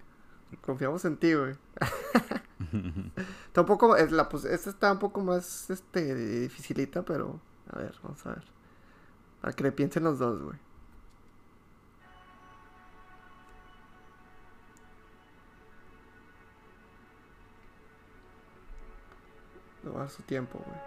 Confiamos 0.62 1.04
en 1.04 1.18
ti, 1.18 1.34
güey. 1.34 1.56
Tampoco, 3.52 3.98
es 3.98 4.14
la, 4.14 4.30
pues, 4.30 4.46
esta 4.46 4.70
está 4.70 4.94
un 4.94 5.00
poco 5.00 5.20
más, 5.20 5.70
este, 5.70 6.16
dificilita, 6.16 7.04
pero... 7.04 7.42
A 7.70 7.80
ver, 7.80 7.94
vamos 8.02 8.26
a 8.26 8.30
ver. 8.30 8.46
Para 9.42 9.52
que 9.52 9.64
le 9.64 9.74
piensen 9.74 10.06
los 10.06 10.18
dos, 10.18 10.42
güey. 10.42 10.71
Le 19.84 19.90
voy 19.90 20.04
a 20.04 20.10
su 20.10 20.22
tiempo, 20.24 20.60
güey. 20.66 20.80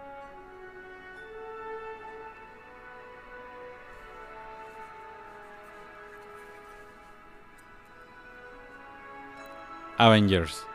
Avengers. 9.97 10.65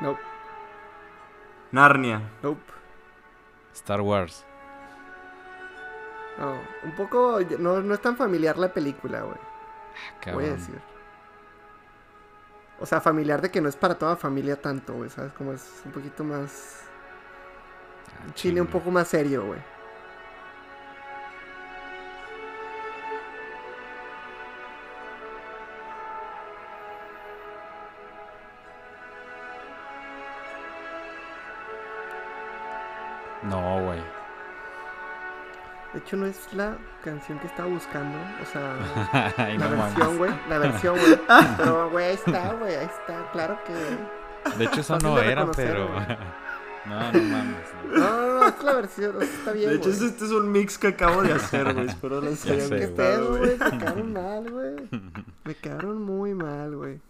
Nope, 0.00 0.20
Narnia. 1.72 2.22
nope. 2.42 2.60
Star 3.74 4.00
Wars. 4.00 4.44
No, 6.38 6.54
un 6.84 6.94
poco, 6.94 7.38
no, 7.58 7.80
no 7.80 7.94
es 7.94 8.00
tan 8.00 8.16
familiar 8.16 8.58
la 8.58 8.72
película, 8.72 9.22
güey. 9.22 10.34
Voy 10.34 10.44
a 10.44 10.52
decir. 10.52 10.80
O 12.78 12.86
sea, 12.86 13.00
familiar 13.00 13.40
de 13.40 13.50
que 13.50 13.60
no 13.60 13.68
es 13.68 13.76
para 13.76 13.98
toda 13.98 14.16
familia 14.16 14.60
tanto, 14.60 14.94
güey, 14.94 15.08
¿sabes? 15.08 15.32
Como 15.32 15.52
es 15.52 15.82
un 15.84 15.92
poquito 15.92 16.24
más... 16.24 16.82
Ah, 18.08 18.60
Un 18.60 18.66
poco 18.66 18.90
más 18.90 19.08
serio, 19.08 19.44
güey. 19.46 19.60
No, 33.42 33.80
güey. 33.84 34.00
De 35.92 36.00
hecho, 36.00 36.16
no 36.16 36.26
es 36.26 36.52
la 36.52 36.76
canción 37.02 37.38
que 37.38 37.46
estaba 37.46 37.68
buscando. 37.68 38.18
O 38.42 38.46
sea, 38.46 39.32
Ay, 39.36 39.56
la 39.58 39.68
no 39.68 39.76
mames. 39.76 39.94
versión, 39.94 40.18
güey. 40.18 40.30
La 40.48 40.58
versión, 40.58 40.98
güey. 40.98 41.18
Pero, 41.56 41.90
güey, 41.90 42.04
ahí 42.06 42.14
está, 42.14 42.52
güey. 42.54 42.74
Ahí 42.74 42.86
está. 42.86 43.30
Claro 43.32 43.58
que... 43.64 43.72
De 44.58 44.64
hecho, 44.64 44.82
Fácil 44.82 44.98
no 45.02 45.18
era, 45.18 45.44
reconocer, 45.44 45.66
pero. 45.66 45.88
No, 46.88 47.12
no 47.12 47.20
mames. 47.20 47.56
No, 47.92 47.98
no, 47.98 48.40
no, 48.40 48.48
es 48.48 48.62
la 48.62 48.74
versión, 48.74 49.16
o 49.16 49.20
sea, 49.20 49.28
está 49.28 49.52
bien, 49.52 49.70
De 49.70 49.76
hecho, 49.76 49.90
este 49.90 50.24
es 50.24 50.30
un 50.30 50.50
mix 50.52 50.78
que 50.78 50.88
acabo 50.88 51.22
de 51.22 51.32
hacer, 51.32 51.72
güey. 51.74 51.86
Espero 51.86 52.20
les 52.20 52.42
Ya 52.44 52.52
haya 52.54 52.62
sé, 52.66 52.68
¿Qué 52.68 52.86
güey. 52.86 52.86
gustado. 52.86 53.38
Me 53.40 53.56
quedaron 53.78 54.12
mal, 54.12 54.50
güey. 54.50 54.74
Me 55.44 55.54
quedaron 55.54 56.02
muy 56.02 56.34
mal, 56.34 56.76
güey. 56.76 57.00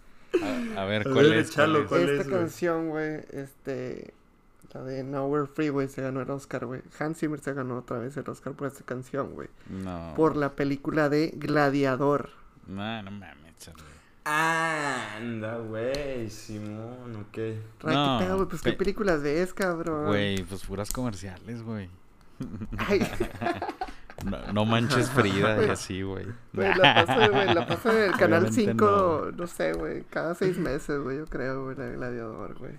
A, 0.77 0.83
a 0.83 0.85
ver, 0.85 1.03
A 1.09 1.13
¿cuál 1.13 1.31
ver, 1.31 1.39
es? 1.39 1.51
échalo, 1.51 1.87
¿Cuál 1.87 2.01
es? 2.03 2.07
¿Cuál 2.07 2.19
Esta 2.21 2.23
es, 2.23 2.29
canción, 2.29 2.89
güey, 2.91 3.21
este... 3.31 4.13
La 4.75 4.83
de 4.83 5.03
Nowhere 5.05 5.47
Free, 5.47 5.71
güey, 5.71 5.89
se 5.89 6.03
ganó 6.03 6.21
el 6.21 6.29
Oscar, 6.31 6.67
güey. 6.67 6.83
Hans 6.99 7.19
Zimmer 7.19 7.41
se 7.41 7.55
ganó 7.55 7.79
otra 7.79 7.99
vez 7.99 8.15
el 8.19 8.29
Oscar 8.29 8.53
por 8.53 8.67
esta 8.67 8.85
canción, 8.85 9.31
güey. 9.33 9.49
No. 9.71 10.13
Por 10.15 10.37
la 10.37 10.53
película 10.53 11.09
de 11.09 11.29
Gladiador. 11.35 12.31
No, 12.67 13.03
no 13.03 13.11
mames, 13.11 13.55
chale. 14.27 15.17
Anda, 15.17 15.57
güey, 15.59 16.29
Simón, 16.31 17.17
ok. 17.29 17.37
Ray, 17.81 17.95
No, 17.97 18.19
¿qué 18.19 18.25
pedo, 18.25 18.37
güey? 18.37 18.49
Pues, 18.49 18.63
¿qué 18.63 18.73
pe- 18.73 18.79
películas 18.79 19.23
ves, 19.23 19.55
cabrón? 19.55 20.07
Güey, 20.07 20.43
pues 20.45 20.65
puras 20.65 20.91
comerciales, 20.91 21.63
güey. 21.63 21.89
Ay, 22.79 23.01
No, 24.25 24.39
no 24.53 24.65
manches 24.65 25.11
Frida 25.11 25.65
y 25.67 25.69
así, 25.69 26.03
güey. 26.03 26.25
güey, 26.55 26.75
la 26.75 27.05
paso, 27.07 27.31
güey, 27.33 27.55
la 27.55 27.67
paso 27.67 27.93
en 27.93 28.11
el 28.11 28.13
Canal 28.19 28.45
Obviamente 28.47 28.73
5, 28.73 29.29
no. 29.37 29.47
sé, 29.47 29.73
güey, 29.75 30.05
cada 30.05 30.35
seis 30.35 30.57
meses, 30.59 31.01
güey, 31.03 31.19
yo 31.19 31.27
creo, 31.27 31.65
güey, 31.65 31.77
la 31.77 31.87
Gladiador, 31.87 32.55
güey. 32.59 32.73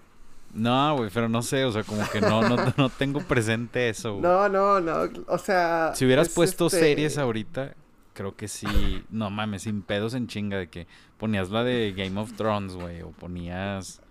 No, 0.53 0.97
güey, 0.97 1.11
pero 1.13 1.29
no 1.29 1.43
sé, 1.43 1.63
o 1.65 1.71
sea, 1.71 1.83
como 1.83 2.09
que 2.09 2.21
no, 2.21 2.41
no, 2.49 2.55
no 2.75 2.89
tengo 2.89 3.19
presente 3.21 3.87
eso, 3.89 4.13
güey. 4.13 4.23
No, 4.23 4.49
no, 4.49 4.79
no, 4.81 5.09
o 5.27 5.37
sea... 5.37 5.91
Si 5.93 6.05
hubieras 6.05 6.29
es, 6.29 6.33
puesto 6.33 6.67
este, 6.67 6.79
series 6.79 7.17
ahorita, 7.19 7.75
creo 8.17 8.35
que 8.35 8.47
sí. 8.47 9.05
No 9.11 9.29
mames, 9.29 9.61
sin 9.61 9.83
pedos 9.83 10.15
en 10.15 10.27
chinga 10.27 10.57
de 10.57 10.69
que 10.69 10.87
ponías 11.19 11.51
la 11.51 11.63
de 11.63 11.93
Game 11.95 12.19
of 12.19 12.33
Thrones, 12.33 12.73
güey, 12.73 13.03
o 13.03 13.11
ponías 13.11 14.01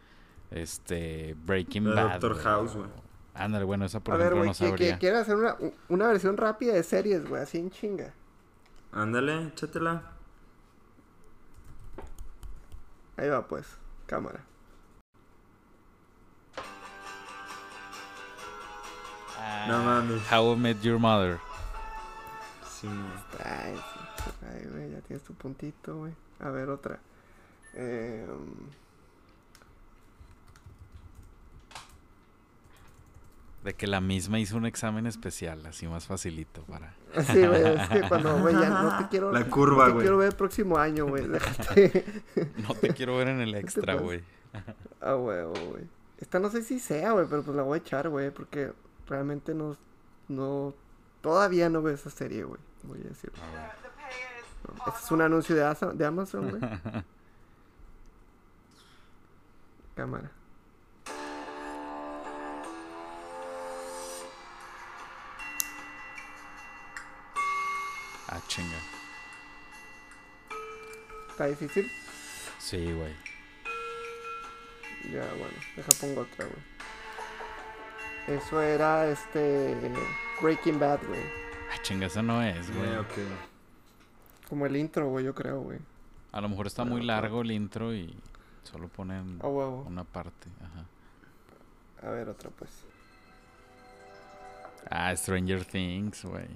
este 0.53 1.35
Breaking 1.45 1.93
Bad. 1.93 2.21
Doctor 2.21 2.39
House, 2.39 2.77
güey. 2.77 2.89
Ándale, 3.35 3.65
bueno, 3.65 3.85
esa 3.85 3.99
por 4.01 4.15
A 4.15 4.17
ver, 4.17 4.29
ejemplo 4.29 4.53
güey, 4.53 4.71
no 4.71 4.77
que, 4.77 4.93
que 4.93 4.99
quiere 4.99 5.19
hacer 5.19 5.35
una, 5.35 5.57
una 5.89 6.07
versión 6.07 6.37
rápida 6.37 6.73
de 6.73 6.85
series, 6.85 7.29
güey, 7.29 7.43
así 7.43 7.59
en 7.59 7.71
chinga. 7.71 8.15
Ándale, 8.93 9.49
échatela. 9.49 10.13
Ahí 13.17 13.29
va, 13.29 13.47
pues, 13.49 13.67
cámara. 14.07 14.41
Ah, 19.39 19.67
No 19.69 19.83
mames. 19.83 20.23
How 20.33 20.53
I 20.53 20.57
Met 20.57 20.81
Your 20.81 20.99
Mother. 20.99 21.39
Sí, 22.71 22.89
ay, 24.43 24.67
güey, 24.71 24.91
ya 24.91 25.01
tienes 25.01 25.23
tu 25.25 25.35
puntito, 25.35 25.99
güey. 25.99 26.13
A 26.41 26.51
ver, 26.51 26.69
otra. 26.69 26.99
Eh, 27.75 28.27
De 33.67 33.75
que 33.75 33.89
la 33.89 34.01
misma 34.01 34.39
hizo 34.39 34.57
un 34.57 34.65
examen 34.65 35.07
especial, 35.09 35.67
así 35.67 35.89
más 35.89 36.07
facilito 36.07 36.63
para. 36.67 36.95
sí, 37.33 37.45
güey, 37.45 37.65
es 37.65 37.89
que 37.89 38.09
cuando, 38.09 38.39
güey, 38.39 38.55
ya 38.55 38.69
no 38.69 38.97
te 38.97 39.09
quiero... 39.09 39.33
La 39.33 39.45
curva, 39.51 39.87
no 39.87 39.87
te 39.87 39.93
güey. 39.95 40.03
quiero 40.05 40.19
ver 40.19 40.29
el 40.29 40.37
próximo 40.37 40.79
año, 40.79 41.07
güey, 41.07 41.27
déjate. 41.29 42.05
No 42.59 42.77
te 42.77 42.91
quiero 42.95 43.17
ver 43.17 43.27
en 43.27 43.41
el 43.41 43.57
extra, 43.57 43.95
güey. 43.95 44.23
Ah, 45.01 45.17
huevo, 45.17 45.53
güey. 45.71 45.83
Esta 46.19 46.39
no 46.39 46.49
sé 46.49 46.63
si 46.63 46.79
sea, 46.79 47.11
güey, 47.11 47.27
pero 47.29 47.43
pues 47.43 47.57
la 47.57 47.65
voy 47.65 47.79
a 47.79 47.81
echar, 47.81 48.09
güey, 48.09 48.31
porque 48.31 48.73
realmente 49.09 49.53
no, 49.53 49.77
no, 50.29 50.73
todavía 51.21 51.69
no 51.69 51.83
veo 51.83 51.93
esa 51.95 52.11
serie, 52.11 52.45
güey, 52.45 52.61
voy 52.85 53.01
a 53.01 53.09
decirlo. 53.09 53.43
A 53.43 53.51
ver. 53.51 53.63
No, 53.83 53.86
Este 54.87 55.01
es 55.05 55.11
un 55.11 55.21
anuncio 55.23 55.55
de, 55.55 55.65
Asa- 55.65 55.93
de 55.93 56.05
Amazon, 56.07 56.51
güey. 56.51 56.61
Cámara. 59.95 60.31
Ah, 68.29 68.41
chinga. 68.49 68.77
¿Está 71.31 71.47
difícil? 71.47 71.91
Sí, 72.59 72.93
güey. 72.93 73.15
Ya, 75.13 75.21
bueno, 75.39 75.55
deja 75.77 75.89
pongo 76.01 76.23
otra, 76.23 76.47
güey. 76.47 78.37
Eso 78.39 78.61
era, 78.61 79.07
este, 79.09 79.77
Breaking 80.43 80.81
Bad, 80.81 80.99
güey. 81.07 81.23
Ah, 81.73 81.81
chinga, 81.83 82.07
esa 82.07 82.23
no 82.23 82.43
es, 82.43 82.75
güey. 82.75 82.89
Eh, 82.91 82.99
ok. 82.99 83.13
Como 84.49 84.67
el 84.67 84.77
intro, 84.77 85.09
güey, 85.11 85.25
yo 85.25 85.35
creo, 85.35 85.61
güey. 85.61 85.79
A 86.33 86.41
lo 86.41 86.49
mejor 86.49 86.67
está 86.67 86.85
muy 86.85 87.03
largo 87.03 87.41
el 87.43 87.51
intro 87.51 87.95
y 87.95 88.17
solo 88.63 88.89
ponen 88.89 89.39
A 89.43 89.47
una 89.49 90.05
parte. 90.05 90.49
Ajá. 90.61 92.07
A 92.07 92.11
ver, 92.11 92.29
otra, 92.29 92.51
pues. 92.51 92.71
Ah, 94.91 95.15
Stranger 95.17 95.65
Things, 95.65 96.25
güey. 96.25 96.47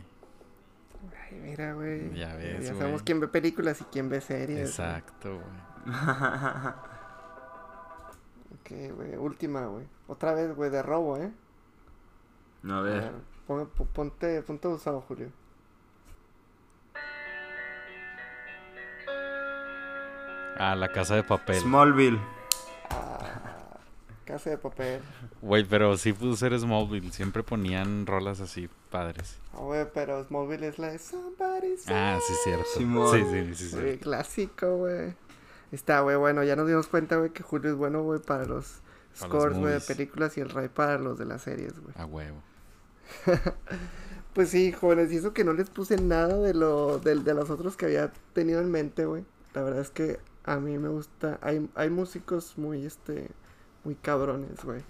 Ay, 1.31 1.39
mira, 1.41 1.73
güey. 1.73 2.15
Ya 2.15 2.35
ves, 2.37 2.67
Ya 2.69 2.75
sabemos 2.75 3.03
quién 3.03 3.21
ve 3.21 3.29
películas 3.29 3.81
y 3.81 3.85
quién 3.85 4.09
ve 4.09 4.21
series. 4.21 4.69
Exacto, 4.69 5.35
güey. 5.41 5.97
Ok, 8.61 8.95
güey. 8.95 9.17
Última, 9.17 9.67
güey. 9.67 9.87
Otra 10.07 10.35
vez, 10.35 10.55
güey, 10.55 10.71
de 10.71 10.83
robo, 10.83 11.17
¿eh? 11.17 11.33
A 12.69 12.79
A 12.79 12.81
ver. 12.83 13.13
pon- 13.47 13.69
ponte, 13.93 14.43
ponte 14.43 14.69
usado, 14.69 15.01
Julio. 15.01 15.31
Ah, 20.63 20.77
La 20.77 20.93
Casa 20.93 21.15
de 21.15 21.23
Papel. 21.23 21.59
Smallville. 21.59 22.21
Ah, 22.91 23.79
casa 24.27 24.51
de 24.51 24.59
papel. 24.59 25.01
Güey, 25.41 25.65
pero 25.65 25.97
sí 25.97 26.13
pudo 26.13 26.37
ser 26.37 26.57
Smallville. 26.59 27.11
Siempre 27.13 27.43
ponían 27.43 28.05
rolas 28.07 28.41
así 28.43 28.69
padres. 28.91 29.39
Ah, 29.55 29.61
güey, 29.61 29.87
pero 29.95 30.23
Smallville 30.23 30.69
es 30.69 30.79
la 30.79 30.89
de 30.89 30.99
Somebody 30.99 31.77
Ah, 31.89 32.19
sí, 32.27 32.35
cierto. 32.45 32.67
Simón. 32.77 33.19
Sí, 33.19 33.25
sí, 33.31 33.55
sí, 33.55 33.69
sí. 33.71 33.99
Clásico, 33.99 34.77
güey. 34.77 35.15
Está, 35.73 36.01
güey, 36.01 36.17
bueno, 36.17 36.45
ya 36.45 36.57
nos 36.57 36.69
dimos 36.69 36.89
cuenta, 36.89 37.17
güey, 37.17 37.31
que 37.31 37.43
Julio 37.43 37.71
es 37.71 37.77
bueno, 37.77 38.03
güey, 38.03 38.21
para 38.21 38.45
los 38.45 38.81
Para 39.19 39.33
scores, 39.33 39.59
güey, 39.59 39.73
de 39.73 39.81
películas 39.81 40.37
y 40.37 40.43
el 40.43 40.51
Ray 40.51 40.69
para 40.69 40.99
los 40.99 41.19
de 41.19 41.25
las 41.25 41.41
series, 41.41 41.73
güey. 41.81 41.95
A 41.97 42.05
huevo. 42.05 42.43
Pues 44.35 44.51
sí, 44.51 44.71
jóvenes, 44.71 45.11
y 45.11 45.17
eso 45.17 45.33
que 45.33 45.43
no 45.43 45.53
les 45.55 45.71
puse 45.71 45.97
nada 46.01 46.37
de 46.37 46.55
lo 46.55 47.01
del 47.01 47.25
de 47.25 47.35
los 47.35 47.51
otros 47.51 47.77
que 47.77 47.87
había 47.87 48.13
tenido 48.33 48.61
en 48.61 48.71
mente, 48.71 49.05
güey. 49.05 49.25
La 49.55 49.63
verdad 49.63 49.81
es 49.81 49.91
que 49.91 50.21
a 50.45 50.57
mí 50.57 50.79
me 50.79 50.89
gusta, 50.89 51.39
hay, 51.43 51.69
hay 51.75 51.91
músicos 51.91 52.57
muy, 52.57 52.85
este, 52.85 53.29
muy 53.85 53.95
cabrones, 53.95 54.65
güey. 54.65 54.83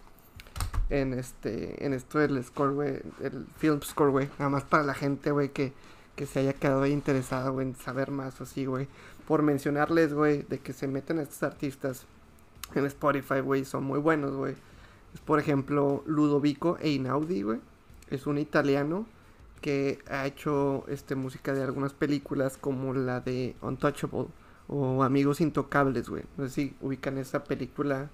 En 0.88 1.14
este, 1.14 1.84
en 1.84 1.92
esto 1.92 2.18
del 2.18 2.42
score, 2.44 2.72
güey, 2.72 3.02
el 3.20 3.46
film 3.58 3.80
score, 3.82 4.10
güey. 4.10 4.28
Nada 4.38 4.50
más 4.50 4.64
para 4.64 4.82
la 4.82 4.94
gente, 4.94 5.30
güey, 5.30 5.50
que, 5.50 5.72
que 6.16 6.26
se 6.26 6.40
haya 6.40 6.52
quedado 6.52 6.82
ahí 6.82 6.92
interesada, 6.92 7.50
en 7.62 7.76
saber 7.76 8.10
más 8.10 8.40
o 8.40 8.44
así, 8.44 8.64
güey. 8.66 8.88
Por 9.26 9.42
mencionarles, 9.42 10.12
güey, 10.12 10.42
de 10.42 10.58
que 10.58 10.72
se 10.72 10.88
meten 10.88 11.18
a 11.18 11.22
estos 11.22 11.42
artistas 11.42 12.06
en 12.74 12.86
Spotify, 12.86 13.40
güey, 13.40 13.64
son 13.64 13.84
muy 13.84 13.98
buenos, 13.98 14.34
güey. 14.34 14.54
Por 15.24 15.38
ejemplo, 15.38 16.02
Ludovico 16.06 16.76
Einaudi, 16.80 17.42
güey. 17.42 17.60
Es 18.08 18.26
un 18.26 18.38
italiano 18.38 19.06
que 19.60 19.98
ha 20.08 20.26
hecho 20.26 20.84
este 20.88 21.14
música 21.14 21.52
de 21.52 21.62
algunas 21.62 21.92
películas 21.92 22.56
como 22.56 22.94
la 22.94 23.20
de 23.20 23.56
Untouchable 23.60 24.28
o 24.72 25.02
Amigos 25.02 25.40
Intocables, 25.40 26.08
güey. 26.08 26.22
No 26.36 26.44
sé 26.46 26.50
si 26.54 26.76
ubican 26.80 27.18
esa 27.18 27.42
película, 27.44 28.08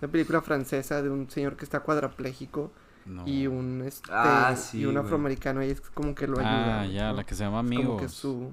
una 0.00 0.10
película 0.10 0.40
francesa 0.40 1.02
de 1.02 1.10
un 1.10 1.28
señor 1.30 1.56
que 1.56 1.64
está 1.64 1.80
cuadrapléjico 1.80 2.72
No. 3.04 3.26
y 3.28 3.46
un 3.46 3.82
este 3.86 4.08
Ah, 4.12 4.54
sí, 4.56 4.80
y 4.80 4.86
un 4.86 4.96
afroamericano 4.96 5.62
y 5.62 5.70
es 5.70 5.80
como 5.82 6.14
que 6.14 6.26
lo 6.26 6.38
ayuda. 6.38 6.80
Ah, 6.80 6.86
ya, 6.86 7.10
¿no? 7.10 7.16
la 7.18 7.24
que 7.24 7.34
se 7.34 7.44
llama 7.44 7.60
Es 7.60 7.66
Amigos. 7.66 7.86
Como 7.86 7.98
que 8.00 8.08
su 8.08 8.52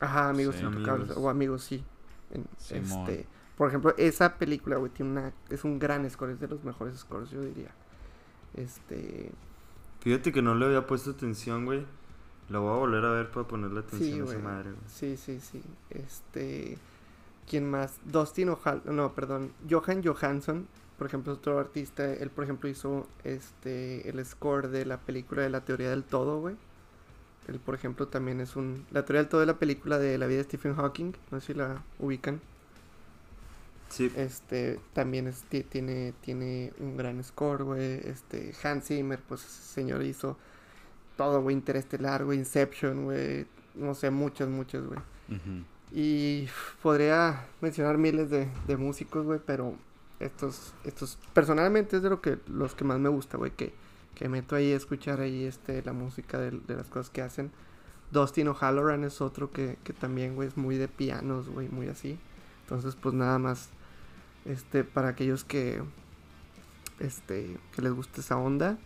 Ajá, 0.00 0.30
Amigos 0.30 0.56
Sí. 0.56 0.64
Intocables 0.64 1.10
Amigos. 1.10 1.16
o 1.24 1.28
Amigos 1.30 1.62
sí. 1.62 1.84
En- 2.32 2.46
este, 2.70 3.26
por 3.56 3.68
ejemplo, 3.68 3.94
esa 3.98 4.36
película, 4.36 4.76
güey, 4.76 4.90
tiene 4.90 5.12
una 5.12 5.32
es 5.50 5.62
un 5.64 5.78
gran 5.78 6.08
score, 6.10 6.30
es 6.32 6.40
de 6.40 6.48
los 6.48 6.64
mejores 6.64 6.96
scores, 6.98 7.30
yo 7.30 7.40
diría. 7.42 7.70
Este, 8.54 9.30
Fíjate 10.00 10.32
que 10.32 10.40
no 10.42 10.54
le 10.54 10.64
había 10.66 10.86
puesto 10.86 11.10
atención, 11.10 11.66
güey. 11.66 11.84
La 12.50 12.58
voy 12.58 12.72
a 12.72 12.76
volver 12.78 13.04
a 13.04 13.10
ver 13.12 13.30
para 13.30 13.46
ponerle 13.46 13.80
atención 13.80 14.12
Sí, 14.12 14.20
a 14.20 14.24
esa 14.24 14.38
madre, 14.42 14.70
güey. 14.72 14.82
Sí, 14.88 15.16
sí, 15.16 15.40
sí. 15.40 15.62
Este. 15.90 16.76
¿Quién 17.48 17.68
más? 17.70 17.98
Dustin 18.04 18.48
O'Hal. 18.50 18.82
No, 18.84 19.12
perdón. 19.14 19.52
Johan 19.68 20.02
Johansson, 20.04 20.66
por 20.98 21.06
ejemplo, 21.06 21.32
es 21.32 21.38
otro 21.38 21.58
artista. 21.58 22.12
Él, 22.12 22.30
por 22.30 22.44
ejemplo, 22.44 22.68
hizo 22.68 23.06
este 23.24 24.08
el 24.08 24.24
score 24.24 24.68
de 24.68 24.84
la 24.84 24.98
película 24.98 25.42
de 25.42 25.50
la 25.50 25.60
teoría 25.64 25.90
del 25.90 26.04
todo, 26.04 26.40
güey. 26.40 26.56
Él, 27.48 27.58
por 27.58 27.74
ejemplo, 27.74 28.08
también 28.08 28.40
es 28.40 28.56
un. 28.56 28.84
La 28.90 29.04
teoría 29.04 29.22
del 29.22 29.28
todo 29.30 29.40
es 29.42 29.46
la 29.46 29.58
película 29.58 29.98
de 29.98 30.18
la 30.18 30.26
vida 30.26 30.38
de 30.38 30.44
Stephen 30.44 30.74
Hawking. 30.74 31.12
No 31.30 31.40
sé 31.40 31.48
si 31.48 31.54
la 31.54 31.82
ubican. 31.98 32.40
Sí. 33.88 34.12
Este, 34.16 34.78
también 34.92 35.26
es- 35.26 35.42
tiene, 35.68 36.14
tiene 36.20 36.72
un 36.78 36.96
gran 36.96 37.22
score, 37.24 37.64
güey. 37.64 38.00
Este, 38.04 38.54
Hans 38.62 38.86
Zimmer, 38.86 39.18
pues, 39.28 39.44
ese 39.44 39.62
señor 39.74 40.02
hizo 40.02 40.36
todo, 41.20 41.42
güey. 41.42 41.54
Interestelar, 41.54 42.24
güey. 42.24 42.38
Inception, 42.38 43.04
güey. 43.04 43.46
No 43.74 43.94
sé, 43.94 44.10
muchas, 44.10 44.48
muchas, 44.48 44.86
güey. 44.86 44.98
Ujú. 45.28 45.64
Y 45.92 46.44
uf, 46.44 46.76
podría 46.82 47.46
mencionar 47.60 47.98
miles 47.98 48.30
de, 48.30 48.48
de 48.66 48.76
músicos, 48.78 49.26
güey, 49.26 49.38
pero 49.44 49.74
estos, 50.18 50.72
estos, 50.84 51.18
personalmente 51.34 51.96
es 51.98 52.02
de 52.02 52.08
lo 52.08 52.22
que, 52.22 52.38
los 52.46 52.74
que 52.74 52.84
más 52.84 52.98
me 52.98 53.10
gusta, 53.10 53.36
güey, 53.36 53.50
que, 53.50 53.74
que 54.14 54.30
meto 54.30 54.56
ahí 54.56 54.72
a 54.72 54.76
escuchar 54.76 55.20
ahí, 55.20 55.44
este, 55.44 55.82
la 55.82 55.92
música 55.92 56.38
de, 56.38 56.52
de 56.52 56.74
las 56.74 56.88
cosas 56.88 57.10
que 57.10 57.20
hacen. 57.20 57.50
Dustin 58.12 58.48
O'Halloran 58.48 59.04
es 59.04 59.20
otro 59.20 59.50
que, 59.50 59.76
que 59.84 59.92
también, 59.92 60.36
güey, 60.36 60.48
es 60.48 60.56
muy 60.56 60.76
de 60.78 60.88
pianos, 60.88 61.50
güey, 61.50 61.68
muy 61.68 61.88
así. 61.88 62.18
Entonces, 62.62 62.96
pues 62.96 63.14
nada 63.14 63.38
más, 63.38 63.68
este, 64.46 64.84
para 64.84 65.08
aquellos 65.08 65.44
que, 65.44 65.82
este, 66.98 67.58
que 67.74 67.82
les 67.82 67.92
guste 67.92 68.22
esa 68.22 68.38
onda, 68.38 68.78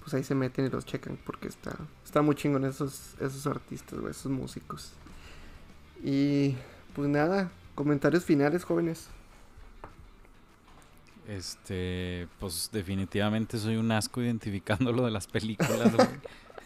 pues 0.00 0.14
ahí 0.14 0.24
se 0.24 0.34
meten 0.34 0.66
y 0.66 0.68
los 0.68 0.84
checan 0.84 1.18
porque 1.24 1.48
está, 1.48 1.76
está 2.04 2.22
muy 2.22 2.34
chingón 2.34 2.64
esos, 2.64 3.14
esos 3.20 3.46
artistas, 3.46 3.98
güey, 3.98 4.10
esos 4.10 4.30
músicos. 4.30 4.92
Y 6.02 6.56
pues 6.94 7.08
nada, 7.08 7.50
comentarios 7.74 8.24
finales, 8.24 8.64
jóvenes. 8.64 9.08
Este, 11.28 12.26
pues 12.40 12.68
definitivamente 12.72 13.58
soy 13.58 13.76
un 13.76 13.92
asco 13.92 14.20
identificando 14.20 14.92
lo 14.92 15.04
de 15.04 15.10
las 15.12 15.26
películas. 15.26 15.92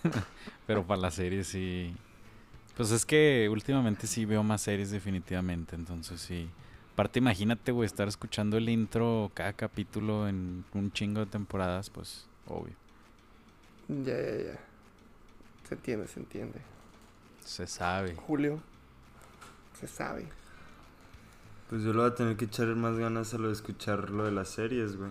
Pero 0.66 0.86
para 0.86 1.00
las 1.00 1.14
series 1.14 1.48
sí. 1.48 1.94
Pues 2.76 2.90
es 2.90 3.06
que 3.06 3.48
últimamente 3.50 4.06
sí 4.06 4.24
veo 4.24 4.42
más 4.42 4.62
series 4.62 4.90
definitivamente, 4.90 5.76
entonces 5.76 6.20
sí. 6.20 6.48
Aparte 6.92 7.18
imagínate, 7.18 7.72
güey, 7.72 7.86
estar 7.86 8.08
escuchando 8.08 8.56
el 8.56 8.68
intro 8.68 9.30
cada 9.34 9.52
capítulo 9.52 10.28
en 10.28 10.64
un 10.72 10.90
chingo 10.92 11.20
de 11.20 11.26
temporadas, 11.26 11.90
pues 11.90 12.26
obvio. 12.46 12.74
Ya, 13.88 14.14
ya, 14.20 14.36
ya. 14.52 14.58
Se 15.68 15.74
entiende, 15.74 16.06
se 16.08 16.20
entiende. 16.20 16.58
Se 17.44 17.66
sabe. 17.66 18.14
Julio, 18.14 18.60
se 19.80 19.86
sabe. 19.86 20.26
Pues 21.70 21.82
yo 21.82 21.92
le 21.92 21.98
voy 21.98 22.08
a 22.10 22.14
tener 22.14 22.36
que 22.36 22.44
echar 22.46 22.66
más 22.76 22.96
ganas 22.98 23.34
a 23.34 23.38
lo 23.38 23.48
de 23.48 23.52
escuchar 23.52 24.10
lo 24.10 24.24
de 24.24 24.32
las 24.32 24.48
series, 24.48 24.96
güey. 24.96 25.10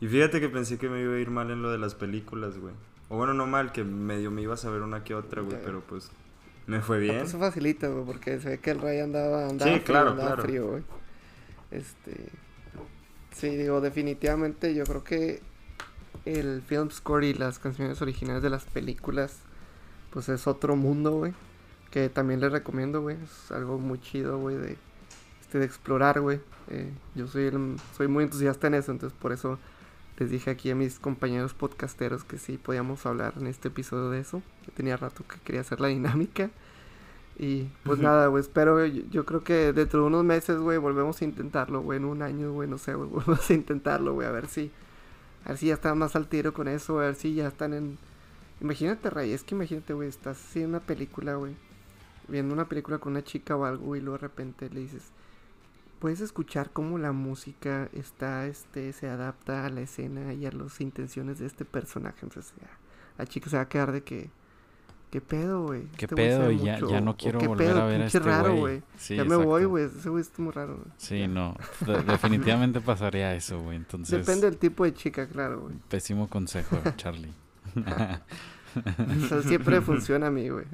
Y 0.00 0.08
fíjate 0.08 0.40
que 0.40 0.48
pensé 0.48 0.78
que 0.78 0.88
me 0.88 1.00
iba 1.02 1.14
a 1.14 1.18
ir 1.18 1.30
mal 1.30 1.50
en 1.50 1.62
lo 1.62 1.70
de 1.70 1.78
las 1.78 1.94
películas, 1.94 2.58
güey. 2.58 2.74
O 3.08 3.16
bueno, 3.16 3.32
no 3.34 3.46
mal, 3.46 3.72
que 3.72 3.84
medio 3.84 4.30
me 4.30 4.42
iba 4.42 4.54
a 4.54 4.58
saber 4.58 4.82
una 4.82 5.04
que 5.04 5.14
otra, 5.14 5.40
güey, 5.42 5.56
pero 5.64 5.80
pues 5.82 6.10
me 6.66 6.80
fue 6.80 6.96
Ah, 6.96 7.00
bien. 7.00 7.16
pues 7.18 7.28
Eso 7.30 7.38
facilita, 7.38 7.88
güey, 7.88 8.04
porque 8.04 8.38
se 8.40 8.48
ve 8.50 8.58
que 8.60 8.70
el 8.72 8.80
Ray 8.80 9.00
andaba, 9.00 9.48
andaba 9.48 9.70
Sí, 9.70 9.76
frío, 9.80 9.84
claro, 9.84 10.10
andaba 10.10 10.28
claro. 10.34 10.42
frío, 10.42 10.66
güey. 10.68 10.82
Este, 11.70 12.28
sí, 13.34 13.56
digo, 13.56 13.80
definitivamente 13.80 14.74
yo 14.74 14.84
creo 14.84 15.04
que 15.04 15.40
el 16.24 16.62
film 16.62 16.90
score 16.90 17.24
y 17.24 17.34
las 17.34 17.58
canciones 17.58 18.00
originales 18.02 18.42
de 18.42 18.50
las 18.50 18.64
películas, 18.64 19.38
pues 20.10 20.28
es 20.28 20.46
otro 20.46 20.76
mundo, 20.76 21.12
güey. 21.12 21.32
Que 21.90 22.08
también 22.08 22.40
les 22.40 22.50
recomiendo, 22.52 23.02
güey. 23.02 23.16
Es 23.22 23.52
algo 23.52 23.78
muy 23.78 24.00
chido, 24.00 24.38
güey, 24.38 24.56
de, 24.56 24.76
este, 25.40 25.58
de 25.58 25.64
explorar, 25.64 26.20
güey. 26.20 26.40
Eh, 26.70 26.90
yo 27.14 27.26
soy, 27.26 27.44
el- 27.44 27.76
soy 27.96 28.08
muy 28.08 28.24
entusiasta 28.24 28.66
en 28.66 28.74
eso, 28.74 28.90
entonces 28.92 29.16
por 29.20 29.32
eso 29.32 29.58
les 30.18 30.30
dije 30.30 30.50
aquí 30.50 30.70
a 30.70 30.74
mis 30.74 30.98
compañeros 30.98 31.54
podcasteros 31.54 32.24
que 32.24 32.38
sí 32.38 32.56
podíamos 32.58 33.04
hablar 33.06 33.34
en 33.38 33.46
este 33.48 33.68
episodio 33.68 34.10
de 34.10 34.20
eso. 34.20 34.42
Yo 34.66 34.72
tenía 34.72 34.96
rato 34.96 35.24
que 35.28 35.38
quería 35.40 35.60
hacer 35.60 35.80
la 35.80 35.88
dinámica. 35.88 36.50
Y 37.36 37.64
pues 37.82 37.98
nada, 37.98 38.28
güey, 38.28 38.40
espero, 38.42 38.86
yo, 38.86 39.02
yo 39.10 39.24
creo 39.24 39.42
que 39.42 39.72
dentro 39.72 40.00
de 40.02 40.06
unos 40.06 40.24
meses, 40.24 40.56
güey, 40.58 40.78
volvemos 40.78 41.20
a 41.20 41.24
intentarlo, 41.24 41.80
güey, 41.82 41.98
en 41.98 42.04
un 42.04 42.22
año, 42.22 42.52
güey, 42.52 42.68
no 42.68 42.78
sé, 42.78 42.94
güey, 42.94 43.08
volvemos 43.10 43.50
a 43.50 43.54
intentarlo, 43.54 44.14
güey, 44.14 44.28
a 44.28 44.30
ver 44.30 44.46
si, 44.46 44.70
a 45.44 45.48
ver 45.48 45.58
si 45.58 45.66
ya 45.66 45.74
están 45.74 45.98
más 45.98 46.16
al 46.16 46.28
tiro 46.28 46.52
con 46.54 46.68
eso, 46.68 46.98
a 46.98 47.06
ver 47.06 47.14
si 47.14 47.34
ya 47.34 47.48
están 47.48 47.74
en... 47.74 47.98
Imagínate, 48.60 49.10
Ray, 49.10 49.32
es 49.32 49.44
que 49.44 49.54
imagínate, 49.54 49.92
güey, 49.92 50.08
estás 50.08 50.38
haciendo 50.38 50.78
una 50.78 50.86
película, 50.86 51.34
güey, 51.34 51.54
viendo 52.28 52.54
una 52.54 52.68
película 52.68 52.98
con 52.98 53.12
una 53.12 53.24
chica 53.24 53.56
o 53.56 53.64
algo 53.64 53.96
y 53.96 54.00
luego 54.00 54.18
de 54.18 54.22
repente 54.22 54.70
le 54.70 54.80
dices, 54.80 55.10
puedes 55.98 56.20
escuchar 56.20 56.70
cómo 56.70 56.98
la 56.98 57.12
música 57.12 57.88
está, 57.92 58.46
este, 58.46 58.92
se 58.92 59.08
adapta 59.08 59.66
a 59.66 59.70
la 59.70 59.82
escena 59.82 60.32
y 60.32 60.46
a 60.46 60.52
las 60.52 60.80
intenciones 60.80 61.38
de 61.38 61.46
este 61.46 61.64
personaje, 61.64 62.20
entonces 62.22 62.54
la 63.18 63.26
chica 63.26 63.50
se 63.50 63.56
va 63.56 63.62
a 63.62 63.68
quedar 63.68 63.92
de 63.92 64.02
que... 64.02 64.30
¿Qué 65.14 65.20
pedo, 65.20 65.62
güey? 65.62 65.82
¿Qué 65.96 66.06
Este 66.06 66.16
pedo? 66.16 66.50
ya, 66.50 66.72
mucho", 66.72 66.90
ya 66.90 67.00
no 67.00 67.16
quiero 67.16 67.38
"¿Qué 67.38 67.46
volver 67.46 67.68
pedo, 67.68 67.82
a 67.82 67.86
ver 67.86 68.02
a 68.02 68.06
este 68.06 68.18
raro, 68.18 68.56
güey. 68.56 68.82
Sí, 68.98 69.14
ya 69.14 69.24
me 69.24 69.36
voy, 69.36 69.64
güey. 69.64 69.84
Ese 69.84 70.08
güey 70.08 70.22
está 70.22 70.42
muy 70.42 70.50
raro, 70.50 70.74
güey. 70.74 70.88
Sí, 70.96 71.28
no. 71.28 71.54
de- 71.86 72.02
definitivamente 72.02 72.80
pasaría 72.80 73.32
eso, 73.32 73.62
güey. 73.62 73.76
Entonces, 73.76 74.26
Depende 74.26 74.50
del 74.50 74.58
tipo 74.58 74.82
de 74.82 74.92
chica, 74.92 75.28
claro, 75.28 75.60
güey. 75.60 75.76
pésimo 75.88 76.28
consejo, 76.28 76.76
Charlie. 76.96 77.32
O 77.76 79.28
sea, 79.28 79.42
siempre 79.42 79.80
funciona 79.82 80.26
a 80.26 80.30
mí, 80.32 80.48
güey. 80.48 80.64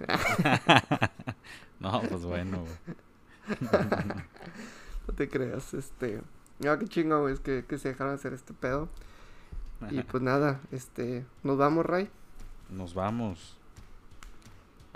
no, 1.81 2.01
pues 2.09 2.23
bueno, 2.25 2.61
güey. 2.65 3.61
no 5.07 5.15
te 5.15 5.29
creas, 5.29 5.75
este... 5.75 6.23
No, 6.61 6.79
qué 6.79 6.89
chingo, 6.89 7.21
güey, 7.21 7.35
es 7.35 7.41
que, 7.41 7.67
que 7.69 7.77
se 7.77 7.89
dejaron 7.89 8.15
hacer 8.15 8.33
este 8.33 8.55
pedo. 8.55 8.89
Y 9.91 10.03
pues 10.03 10.23
nada, 10.23 10.61
este... 10.73 11.27
Nos 11.43 11.59
vamos, 11.59 11.85
Ray. 11.85 12.09
Nos 12.71 12.95
vamos. 12.95 13.59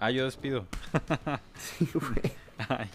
Ah, 0.05 0.11
yo 0.11 0.25
despido. 0.25 0.67
Sí, 1.57 1.89
güey. 1.95 2.33
Ay, 2.69 2.91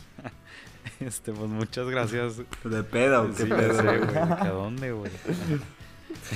Este, 0.99 1.31
pues 1.31 1.49
muchas 1.49 1.87
gracias. 1.89 2.37
¿De 2.63 2.83
pedo 2.83 3.27
qué 3.35 3.43
Sí, 3.43 3.49
ya 3.49 3.57
pedo? 3.57 3.73
sé, 3.77 3.83
güey. 3.83 3.99
¿de 3.99 4.07
que 4.13 4.19
¿A 4.19 4.49
dónde, 4.51 4.91
güey? 4.91 5.11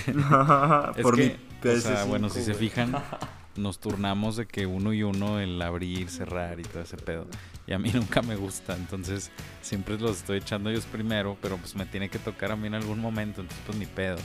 Es 0.96 1.04
Por 1.04 1.16
que, 1.16 1.38
mi 1.64 1.70
o 1.72 1.80
sea, 1.80 2.06
PS5, 2.06 2.08
bueno, 2.08 2.30
si 2.30 2.42
se 2.44 2.56
fijan, 2.56 2.96
nos 3.56 3.80
turnamos 3.80 4.36
de 4.36 4.48
que 4.48 4.66
uno 4.66 4.94
y 4.94 5.04
uno 5.04 5.40
el 5.40 5.62
abrir, 5.62 6.10
cerrar 6.10 6.60
y 6.60 6.64
todo 6.64 6.82
ese 6.82 6.98
pedo. 6.98 7.28
Y 7.68 7.74
a 7.74 7.80
mí 7.80 7.92
nunca 7.94 8.24
me 8.24 8.36
gusta, 8.36 8.76
entonces 8.76 9.30
siempre 9.62 10.00
los 10.00 10.18
estoy 10.18 10.40
echando 10.40 10.72
ellos 10.72 10.86
primero, 10.86 11.38
pero 11.40 11.58
pues 11.58 11.76
me 11.76 11.86
tiene 11.86 12.10
que 12.10 12.18
tocar 12.18 12.52
a 12.52 12.56
mí 12.56 12.66
en 12.66 12.74
algún 12.74 13.00
momento, 13.00 13.42
entonces 13.42 13.64
pues 13.68 13.78
ni 13.78 13.86
pedo. 13.86 14.18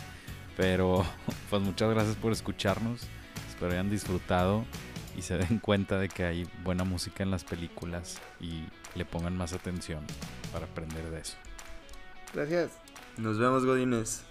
Pero 0.56 1.04
pues 1.50 1.60
muchas 1.60 1.90
gracias 1.90 2.16
por 2.16 2.32
escucharnos, 2.32 3.02
espero 3.50 3.72
hayan 3.72 3.90
disfrutado 3.90 4.64
y 5.18 5.22
se 5.22 5.36
den 5.36 5.58
cuenta 5.58 5.98
de 5.98 6.08
que 6.08 6.22
hay 6.22 6.48
buena 6.62 6.84
música 6.84 7.24
en 7.24 7.32
las 7.32 7.42
películas 7.42 8.20
y 8.40 8.62
le 8.94 9.04
pongan 9.04 9.36
más 9.36 9.52
atención 9.52 10.04
para 10.52 10.66
aprender 10.66 11.10
de 11.10 11.20
eso. 11.20 11.36
Gracias. 12.32 12.70
Nos 13.16 13.36
vemos, 13.36 13.66
Godines. 13.66 14.27